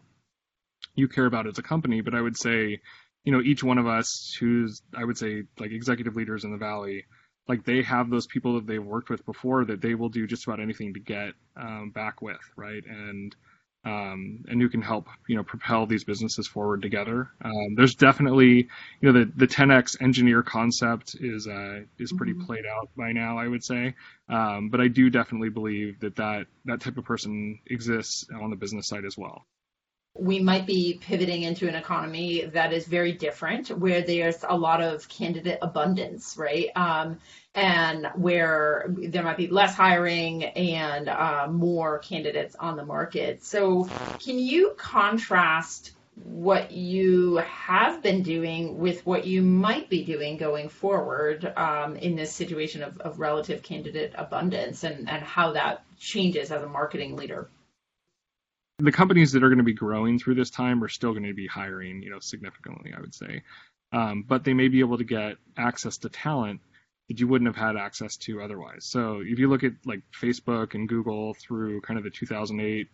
you 0.95 1.09
care 1.09 1.25
about 1.25 1.47
as 1.47 1.57
a 1.57 1.63
company. 1.63 2.03
But 2.03 2.15
I 2.15 2.21
would 2.21 2.37
say 2.37 2.81
you 3.25 3.33
know, 3.33 3.41
each 3.41 3.63
one 3.63 3.79
of 3.79 3.87
us 3.87 4.37
who's, 4.39 4.83
I 4.97 5.05
would 5.05 5.19
say, 5.19 5.45
like 5.59 5.71
executive 5.71 6.17
leaders 6.17 6.45
in 6.45 6.51
the 6.51 6.59
Valley, 6.59 7.05
like 7.49 7.65
they 7.65 7.83
have 7.83 8.11
those 8.11 8.27
people 8.27 8.55
that 8.55 8.67
they've 8.67 8.83
worked 8.83 9.11
with 9.11 9.25
before 9.25 9.65
that 9.65 9.81
they 9.81 9.95
will 9.95 10.09
do 10.09 10.27
just 10.27 10.47
about 10.47 10.61
anything 10.61 10.95
to 10.95 11.01
get 11.01 11.35
um, 11.57 11.91
back 11.91 12.23
with, 12.23 12.41
right? 12.57 12.85
And 12.85 13.35
um, 13.85 14.45
and 14.47 14.63
who 14.63 14.69
can 14.69 14.81
help, 14.81 15.09
you 15.27 15.35
know, 15.35 15.43
propel 15.43 15.87
these 15.87 16.05
businesses 16.05 16.47
forward 16.47 16.83
together. 16.83 17.31
Um, 17.45 17.75
there's 17.75 17.97
definitely, 17.97 18.69
you 19.01 19.13
know, 19.13 19.13
the 19.13 19.33
the 19.35 19.49
10x 19.49 20.01
engineer 20.01 20.45
concept 20.45 21.17
is 21.19 21.49
uh, 21.49 21.81
is 21.99 22.13
pretty 22.13 22.33
mm-hmm. 22.33 22.47
played 22.47 22.65
out 22.65 22.91
by 22.97 23.11
now, 23.11 23.39
I 23.39 23.49
would 23.49 23.65
say. 23.65 23.95
Um, 24.29 24.69
but 24.69 24.81
I 24.81 24.87
do 24.87 25.11
definitely 25.11 25.49
believe 25.49 25.99
that 26.01 26.17
that 26.17 26.47
that 26.67 26.81
type 26.81 26.97
of 26.97 27.05
person 27.05 27.59
exists 27.67 28.25
on 28.33 28.51
the 28.51 28.57
business 28.57 28.87
side 28.87 29.05
as 29.05 29.19
well 29.19 29.47
we 30.15 30.39
might 30.39 30.67
be 30.67 30.99
pivoting 31.01 31.43
into 31.43 31.67
an 31.69 31.75
economy 31.75 32.45
that 32.45 32.73
is 32.73 32.87
very 32.87 33.13
different, 33.13 33.69
where 33.71 34.03
there's 34.03 34.45
a 34.47 34.57
lot 34.57 34.83
of 34.83 35.09
candidate 35.09 35.59
abundance, 35.63 36.37
right? 36.37 36.69
Um, 36.77 37.19
and 37.55 38.09
where 38.15 38.87
there 38.89 39.23
might 39.23 39.39
be 39.39 39.49
less 39.49 39.75
hiring 39.75 40.45
and 40.45 41.09
uh, 41.09 41.49
more 41.51 41.99
candidates 42.01 42.55
on 42.57 42.77
the 42.77 42.85
market. 42.85 43.43
So, 43.43 43.89
can 44.19 44.39
you 44.39 44.75
contrast 44.77 45.93
what 46.25 46.71
you 46.71 47.37
have 47.37 48.03
been 48.03 48.23
doing 48.23 48.79
with 48.79 49.05
what 49.07 49.27
you 49.27 49.41
might 49.41 49.89
be 49.89 50.05
doing 50.05 50.37
going 50.37 50.69
forward 50.69 51.51
um, 51.57 51.97
in 51.97 52.15
this 52.17 52.33
situation 52.33 52.83
of, 52.83 53.01
of 53.01 53.19
relative 53.19 53.63
candidate 53.63 54.13
abundance 54.17 54.85
and, 54.85 55.09
and 55.09 55.23
how 55.23 55.53
that 55.53 55.85
changes 55.99 56.51
as 56.51 56.63
a 56.63 56.69
marketing 56.69 57.17
leader? 57.17 57.49
The 58.83 58.93
companies 58.93 59.33
that 59.33 59.43
are 59.43 59.49
going 59.49 59.59
to 59.59 59.65
be 59.65 59.73
growing 59.73 60.19
through 60.19 60.35
this 60.35 60.51
time 60.51 60.83
are 60.83 60.89
still 60.89 61.13
going 61.13 61.25
to 61.25 61.35
be 61.35 61.47
hiring, 61.47 62.03
you 62.03 62.11
know, 62.11 62.19
significantly, 62.19 62.93
I 62.97 63.01
would 63.01 63.15
say. 63.15 63.43
Um, 63.93 64.25
but 64.27 64.45
they 64.45 64.55
may 64.55 64.69
be 64.69 64.81
able 64.81 64.99
to 64.99 65.05
get 65.05 65.37
access 65.57 65.99
to 65.99 66.09
talent 66.09 66.61
that 67.09 67.21
you 67.21 67.29
wouldn't 67.29 67.55
have 67.55 67.57
had 67.57 67.77
access 67.77 68.17
to 68.17 68.41
otherwise. 68.41 68.85
So 68.85 69.23
if 69.25 69.39
you 69.39 69.49
look 69.49 69.63
at 69.63 69.73
like 69.85 70.01
Facebook 70.21 70.75
and 70.75 70.89
Google 70.89 71.35
through 71.35 71.83
kind 71.83 71.99
of 71.99 72.05
the 72.05 72.11
2008, 72.11 72.89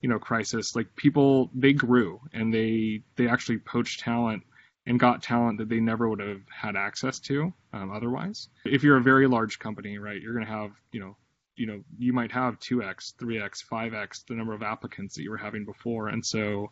you 0.00 0.08
know, 0.08 0.18
crisis, 0.18 0.74
like 0.74 0.94
people 0.96 1.50
they 1.54 1.72
grew 1.72 2.20
and 2.32 2.52
they 2.52 3.02
they 3.16 3.28
actually 3.28 3.58
poached 3.58 4.00
talent 4.00 4.44
and 4.86 5.00
got 5.00 5.22
talent 5.22 5.58
that 5.58 5.68
they 5.68 5.80
never 5.80 6.08
would 6.08 6.20
have 6.20 6.42
had 6.48 6.76
access 6.76 7.18
to 7.18 7.52
um, 7.72 7.90
otherwise. 7.90 8.48
If 8.64 8.82
you're 8.82 8.98
a 8.98 9.02
very 9.02 9.26
large 9.26 9.58
company, 9.58 9.98
right, 9.98 10.20
you're 10.20 10.34
going 10.34 10.46
to 10.46 10.52
have 10.52 10.72
you 10.92 11.00
know 11.00 11.16
you 11.56 11.66
know 11.66 11.80
you 11.98 12.12
might 12.12 12.32
have 12.32 12.58
2x 12.58 13.14
3x 13.16 13.64
5x 13.70 14.26
the 14.26 14.34
number 14.34 14.54
of 14.54 14.62
applicants 14.62 15.16
that 15.16 15.22
you 15.22 15.30
were 15.30 15.36
having 15.36 15.64
before. 15.64 16.08
And 16.08 16.24
so 16.24 16.70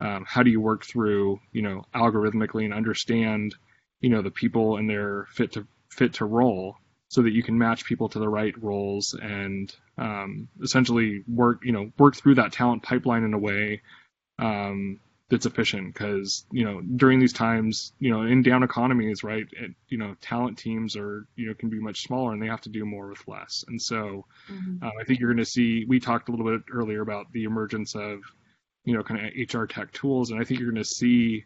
um, 0.00 0.24
how 0.26 0.42
do 0.42 0.50
you 0.50 0.60
work 0.60 0.84
through 0.84 1.40
you 1.52 1.62
know 1.62 1.84
algorithmically 1.94 2.64
and 2.64 2.74
understand 2.74 3.54
you 4.00 4.10
know 4.10 4.22
the 4.22 4.30
people 4.30 4.76
and 4.76 4.88
their 4.88 5.26
fit 5.30 5.52
to 5.52 5.66
fit 5.90 6.14
to 6.14 6.24
role 6.24 6.76
so 7.08 7.22
that 7.22 7.32
you 7.32 7.42
can 7.42 7.56
match 7.56 7.84
people 7.84 8.08
to 8.08 8.18
the 8.18 8.28
right 8.28 8.60
roles 8.62 9.14
and 9.14 9.74
um, 9.96 10.48
essentially 10.62 11.22
work 11.28 11.60
you 11.64 11.72
know 11.72 11.90
work 11.98 12.16
through 12.16 12.34
that 12.34 12.52
talent 12.52 12.82
pipeline 12.82 13.24
in 13.24 13.34
a 13.34 13.38
way 13.38 13.80
um, 14.38 15.00
that's 15.28 15.46
efficient 15.46 15.92
because 15.92 16.46
you 16.52 16.64
know 16.64 16.80
during 16.80 17.18
these 17.18 17.32
times 17.32 17.92
you 17.98 18.10
know 18.10 18.22
in 18.22 18.42
down 18.42 18.62
economies 18.62 19.24
right 19.24 19.46
it, 19.52 19.72
you 19.88 19.98
know 19.98 20.14
talent 20.20 20.56
teams 20.56 20.96
are 20.96 21.26
you 21.34 21.48
know 21.48 21.54
can 21.54 21.68
be 21.68 21.80
much 21.80 22.02
smaller 22.02 22.32
and 22.32 22.40
they 22.40 22.46
have 22.46 22.60
to 22.60 22.68
do 22.68 22.84
more 22.84 23.08
with 23.08 23.26
less 23.26 23.64
and 23.66 23.80
so 23.80 24.24
mm-hmm. 24.48 24.84
uh, 24.84 24.90
i 25.00 25.04
think 25.04 25.18
you're 25.18 25.32
going 25.32 25.44
to 25.44 25.50
see 25.50 25.84
we 25.88 25.98
talked 25.98 26.28
a 26.28 26.32
little 26.32 26.46
bit 26.46 26.62
earlier 26.72 27.00
about 27.00 27.32
the 27.32 27.44
emergence 27.44 27.94
of 27.96 28.20
you 28.84 28.94
know 28.94 29.02
kind 29.02 29.20
of 29.20 29.54
hr 29.54 29.64
tech 29.66 29.92
tools 29.92 30.30
and 30.30 30.40
i 30.40 30.44
think 30.44 30.60
you're 30.60 30.70
going 30.70 30.82
to 30.82 30.88
see 30.88 31.44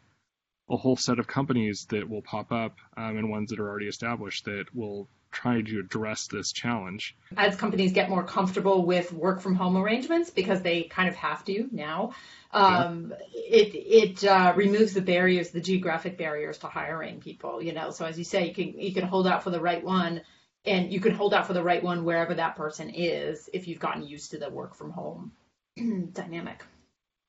a 0.70 0.76
whole 0.76 0.96
set 0.96 1.18
of 1.18 1.26
companies 1.26 1.86
that 1.90 2.08
will 2.08 2.22
pop 2.22 2.52
up 2.52 2.76
um, 2.96 3.16
and 3.16 3.28
ones 3.28 3.50
that 3.50 3.58
are 3.58 3.68
already 3.68 3.88
established 3.88 4.44
that 4.44 4.66
will 4.72 5.08
try 5.32 5.60
to 5.60 5.78
address 5.78 6.26
this 6.28 6.52
challenge. 6.52 7.16
As 7.36 7.56
companies 7.56 7.92
get 7.92 8.08
more 8.08 8.24
comfortable 8.24 8.84
with 8.84 9.12
work 9.12 9.40
from 9.40 9.54
home 9.54 9.76
arrangements 9.76 10.30
because 10.30 10.62
they 10.62 10.84
kind 10.84 11.08
of 11.08 11.14
have 11.16 11.44
to 11.44 11.68
now, 11.72 12.12
um, 12.52 13.12
yeah. 13.32 13.40
it 13.60 13.74
it 13.74 14.24
uh, 14.24 14.52
removes 14.56 14.92
the 14.92 15.02
barriers, 15.02 15.50
the 15.50 15.60
geographic 15.60 16.18
barriers 16.18 16.58
to 16.58 16.66
hiring 16.66 17.20
people. 17.20 17.62
You 17.62 17.72
know, 17.72 17.90
so 17.90 18.04
as 18.04 18.18
you 18.18 18.24
say, 18.24 18.48
you 18.48 18.54
can 18.54 18.78
you 18.78 18.92
can 18.92 19.04
hold 19.04 19.26
out 19.26 19.42
for 19.42 19.50
the 19.50 19.60
right 19.60 19.84
one, 19.84 20.22
and 20.64 20.92
you 20.92 21.00
can 21.00 21.14
hold 21.14 21.34
out 21.34 21.46
for 21.46 21.52
the 21.52 21.62
right 21.62 21.82
one 21.82 22.04
wherever 22.04 22.34
that 22.34 22.56
person 22.56 22.90
is 22.90 23.48
if 23.52 23.68
you've 23.68 23.80
gotten 23.80 24.06
used 24.06 24.32
to 24.32 24.38
the 24.38 24.50
work 24.50 24.74
from 24.74 24.90
home 24.90 25.32
dynamic. 26.12 26.64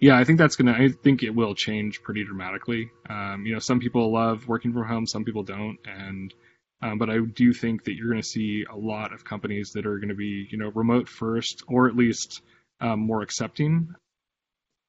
Yeah, 0.01 0.17
I 0.17 0.23
think 0.23 0.39
that's 0.39 0.55
gonna. 0.55 0.73
I 0.73 0.89
think 0.89 1.23
it 1.23 1.29
will 1.29 1.55
change 1.55 2.01
pretty 2.01 2.25
dramatically. 2.25 2.89
Um, 3.09 3.45
you 3.45 3.53
know, 3.53 3.59
some 3.59 3.79
people 3.79 4.11
love 4.11 4.47
working 4.47 4.73
from 4.73 4.85
home, 4.85 5.05
some 5.05 5.23
people 5.23 5.43
don't, 5.43 5.77
and 5.85 6.33
um, 6.81 6.97
but 6.97 7.09
I 7.11 7.19
do 7.19 7.53
think 7.53 7.85
that 7.85 7.93
you're 7.93 8.09
going 8.09 8.21
to 8.21 8.27
see 8.27 8.65
a 8.69 8.75
lot 8.75 9.13
of 9.13 9.23
companies 9.23 9.71
that 9.73 9.85
are 9.85 9.99
going 9.99 10.09
to 10.09 10.15
be, 10.15 10.47
you 10.51 10.57
know, 10.57 10.71
remote 10.73 11.07
first, 11.07 11.63
or 11.67 11.87
at 11.87 11.95
least 11.95 12.41
um, 12.81 12.99
more 13.01 13.21
accepting 13.21 13.93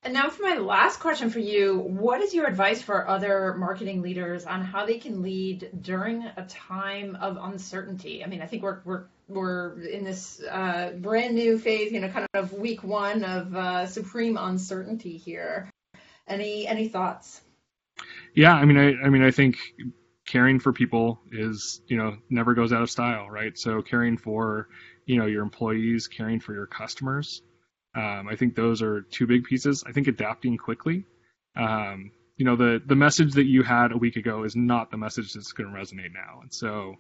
and 0.03 0.15
now 0.15 0.29
for 0.31 0.43
my 0.43 0.57
last 0.57 0.99
question 0.99 1.31
for 1.31 1.38
you, 1.38 1.79
what 1.79 2.21
is 2.21 2.35
your 2.35 2.47
advice 2.47 2.83
for 2.83 3.09
other 3.09 3.55
marketing 3.55 4.03
leaders 4.03 4.45
on 4.45 4.65
how 4.65 4.85
they 4.85 4.99
can 4.99 5.23
lead 5.23 5.71
during 5.81 6.25
a 6.37 6.45
time 6.47 7.17
of 7.21 7.38
uncertainty? 7.41 8.25
I 8.25 8.27
mean, 8.27 8.43
I 8.43 8.47
think 8.47 8.62
we're 8.62 8.81
we're 8.85 9.05
we're 9.29 9.81
in 9.81 10.03
this 10.03 10.43
uh, 10.43 10.93
brand 10.99 11.37
new 11.37 11.57
phase, 11.57 11.93
you 11.93 12.01
know, 12.01 12.09
kind 12.09 12.27
of 12.35 12.53
week 12.53 12.83
one 12.83 13.25
of 13.25 13.55
uh, 13.55 13.87
supreme 13.87 14.37
uncertainty 14.37 15.17
here. 15.17 15.71
Any 16.27 16.67
any 16.67 16.88
thoughts? 16.88 17.41
Yeah, 18.35 18.55
I 18.55 18.65
mean, 18.65 18.79
I, 18.79 19.07
I 19.07 19.09
mean, 19.09 19.23
I 19.23 19.31
think 19.31 19.59
caring 20.27 20.59
for 20.59 20.73
people 20.73 21.21
is, 21.31 21.81
you 21.87 21.97
know, 21.97 22.17
never 22.29 22.55
goes 22.55 22.73
out 22.73 22.83
of 22.83 22.91
style, 22.91 23.29
right? 23.29 23.57
So 23.57 23.83
caring 23.83 24.17
for, 24.17 24.69
you 25.05 25.19
know, 25.19 25.27
your 25.27 25.43
employees, 25.43 26.09
caring 26.09 26.41
for 26.41 26.55
your 26.55 26.67
customers, 26.67 27.43
um, 27.94 28.28
I 28.28 28.37
think 28.37 28.55
those 28.55 28.83
are 28.83 29.02
two 29.02 29.26
big 29.26 29.44
pieces. 29.44 29.85
I 29.87 29.92
think 29.92 30.07
adapting 30.07 30.57
quickly. 30.57 31.05
Um, 31.57 32.12
you 32.37 32.46
know, 32.46 32.57
the 32.57 32.83
the 32.85 32.96
message 32.96 33.35
that 33.35 33.46
you 33.46 33.62
had 33.62 33.92
a 33.92 33.96
week 33.96 34.16
ago 34.16 34.44
is 34.44 34.57
not 34.57 34.90
the 34.90 34.96
message 34.96 35.33
that's 35.33 35.52
going 35.52 35.70
to 35.70 35.78
resonate 35.78 36.12
now, 36.12 36.40
and 36.40 36.52
so 36.52 36.96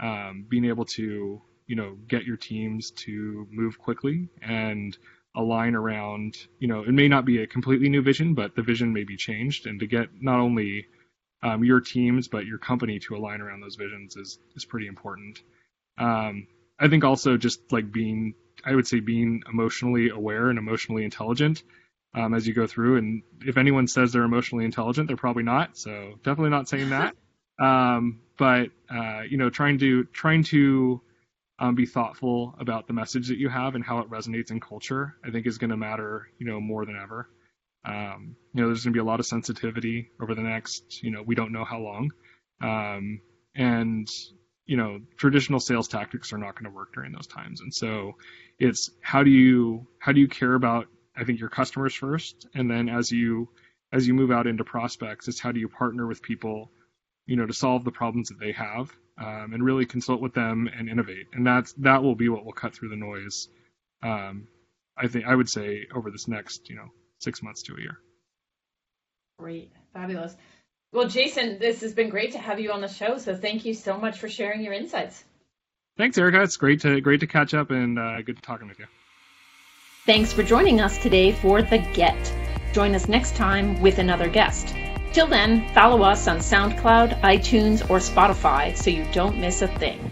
um, 0.00 0.46
being 0.48 0.64
able 0.64 0.84
to 0.84 1.42
you 1.66 1.76
know 1.76 1.96
get 2.06 2.24
your 2.24 2.36
teams 2.36 2.92
to 2.92 3.46
move 3.50 3.78
quickly 3.78 4.28
and 4.40 4.96
align 5.36 5.74
around 5.74 6.36
you 6.58 6.68
know 6.68 6.82
it 6.82 6.92
may 6.92 7.08
not 7.08 7.24
be 7.24 7.42
a 7.42 7.46
completely 7.46 7.88
new 7.88 8.02
vision, 8.02 8.34
but 8.34 8.54
the 8.54 8.62
vision 8.62 8.92
may 8.92 9.04
be 9.04 9.16
changed, 9.16 9.66
and 9.66 9.80
to 9.80 9.86
get 9.86 10.08
not 10.20 10.38
only 10.38 10.86
um, 11.42 11.64
your 11.64 11.80
teams 11.80 12.28
but 12.28 12.46
your 12.46 12.58
company 12.58 13.00
to 13.00 13.16
align 13.16 13.40
around 13.40 13.60
those 13.60 13.76
visions 13.76 14.16
is 14.16 14.38
is 14.54 14.64
pretty 14.64 14.86
important. 14.86 15.42
Um, 15.98 16.46
I 16.78 16.86
think 16.86 17.02
also 17.02 17.36
just 17.36 17.72
like 17.72 17.90
being 17.90 18.34
I 18.64 18.74
would 18.74 18.86
say 18.86 19.00
being 19.00 19.42
emotionally 19.50 20.10
aware 20.10 20.48
and 20.48 20.58
emotionally 20.58 21.04
intelligent 21.04 21.62
um, 22.14 22.34
as 22.34 22.46
you 22.46 22.54
go 22.54 22.66
through. 22.66 22.96
And 22.96 23.22
if 23.42 23.56
anyone 23.56 23.86
says 23.86 24.12
they're 24.12 24.22
emotionally 24.22 24.64
intelligent, 24.64 25.08
they're 25.08 25.16
probably 25.16 25.42
not. 25.42 25.76
So 25.76 26.14
definitely 26.24 26.50
not 26.50 26.68
saying 26.68 26.90
that. 26.90 27.14
Um, 27.60 28.20
but 28.38 28.68
uh, 28.88 29.22
you 29.28 29.36
know, 29.36 29.50
trying 29.50 29.78
to 29.78 30.04
trying 30.04 30.44
to 30.44 31.00
um, 31.58 31.74
be 31.74 31.86
thoughtful 31.86 32.54
about 32.60 32.86
the 32.86 32.92
message 32.92 33.26
that 33.28 33.38
you 33.38 33.48
have 33.48 33.74
and 33.74 33.82
how 33.82 33.98
it 33.98 34.08
resonates 34.08 34.52
in 34.52 34.60
culture, 34.60 35.16
I 35.24 35.32
think 35.32 35.44
is 35.44 35.58
going 35.58 35.70
to 35.70 35.76
matter, 35.76 36.28
you 36.38 36.46
know, 36.46 36.60
more 36.60 36.86
than 36.86 36.96
ever. 36.96 37.28
Um, 37.84 38.36
you 38.54 38.62
know, 38.62 38.68
there's 38.68 38.84
going 38.84 38.92
to 38.92 38.96
be 38.96 39.00
a 39.00 39.04
lot 39.04 39.18
of 39.18 39.26
sensitivity 39.26 40.10
over 40.22 40.36
the 40.36 40.42
next, 40.42 41.02
you 41.02 41.10
know, 41.10 41.22
we 41.22 41.34
don't 41.34 41.52
know 41.52 41.64
how 41.64 41.80
long. 41.80 42.12
Um, 42.62 43.22
and 43.56 44.08
you 44.66 44.76
know, 44.76 45.00
traditional 45.16 45.58
sales 45.58 45.88
tactics 45.88 46.32
are 46.32 46.38
not 46.38 46.54
going 46.54 46.70
to 46.70 46.76
work 46.76 46.92
during 46.94 47.10
those 47.10 47.26
times. 47.26 47.62
And 47.62 47.74
so 47.74 48.16
it's 48.58 48.90
how 49.00 49.22
do 49.22 49.30
you 49.30 49.86
how 49.98 50.12
do 50.12 50.20
you 50.20 50.28
care 50.28 50.54
about 50.54 50.86
I 51.16 51.24
think 51.24 51.40
your 51.40 51.48
customers 51.48 51.94
first, 51.94 52.46
and 52.54 52.70
then 52.70 52.88
as 52.88 53.10
you 53.10 53.48
as 53.92 54.06
you 54.06 54.14
move 54.14 54.30
out 54.30 54.46
into 54.46 54.64
prospects, 54.64 55.28
it's 55.28 55.40
how 55.40 55.52
do 55.52 55.60
you 55.60 55.68
partner 55.68 56.06
with 56.06 56.22
people, 56.22 56.70
you 57.26 57.36
know, 57.36 57.46
to 57.46 57.52
solve 57.52 57.84
the 57.84 57.90
problems 57.90 58.28
that 58.28 58.38
they 58.38 58.52
have, 58.52 58.90
um, 59.18 59.52
and 59.52 59.64
really 59.64 59.86
consult 59.86 60.20
with 60.20 60.34
them 60.34 60.68
and 60.76 60.88
innovate. 60.88 61.26
And 61.32 61.46
that's 61.46 61.72
that 61.74 62.02
will 62.02 62.14
be 62.14 62.28
what 62.28 62.44
will 62.44 62.52
cut 62.52 62.74
through 62.74 62.90
the 62.90 62.96
noise. 62.96 63.48
Um, 64.02 64.46
I 64.96 65.08
think 65.08 65.26
I 65.26 65.34
would 65.34 65.48
say 65.48 65.86
over 65.94 66.10
this 66.10 66.28
next, 66.28 66.68
you 66.68 66.76
know, 66.76 66.88
six 67.20 67.42
months 67.42 67.62
to 67.64 67.74
a 67.76 67.80
year. 67.80 67.98
Great, 69.38 69.72
fabulous. 69.92 70.36
Well, 70.92 71.08
Jason, 71.08 71.58
this 71.58 71.82
has 71.82 71.92
been 71.92 72.08
great 72.08 72.32
to 72.32 72.38
have 72.38 72.58
you 72.58 72.72
on 72.72 72.80
the 72.80 72.88
show. 72.88 73.18
So 73.18 73.36
thank 73.36 73.64
you 73.64 73.74
so 73.74 73.98
much 73.98 74.18
for 74.18 74.28
sharing 74.28 74.62
your 74.62 74.72
insights. 74.72 75.22
Thanks, 75.98 76.16
Erica. 76.16 76.40
It's 76.42 76.56
great 76.56 76.80
to 76.82 77.00
great 77.00 77.18
to 77.20 77.26
catch 77.26 77.54
up 77.54 77.72
and 77.72 77.98
uh, 77.98 78.22
good 78.22 78.40
talking 78.40 78.68
with 78.68 78.78
you. 78.78 78.86
Thanks 80.06 80.32
for 80.32 80.44
joining 80.44 80.80
us 80.80 80.96
today 80.96 81.32
for 81.32 81.60
The 81.60 81.78
Get. 81.92 82.32
Join 82.72 82.94
us 82.94 83.08
next 83.08 83.34
time 83.34 83.80
with 83.82 83.98
another 83.98 84.28
guest. 84.28 84.74
Till 85.12 85.26
then, 85.26 85.68
follow 85.74 86.02
us 86.02 86.28
on 86.28 86.38
SoundCloud, 86.38 87.20
iTunes, 87.22 87.82
or 87.90 87.98
Spotify 87.98 88.76
so 88.76 88.90
you 88.90 89.04
don't 89.12 89.38
miss 89.38 89.60
a 89.60 89.66
thing. 89.66 90.10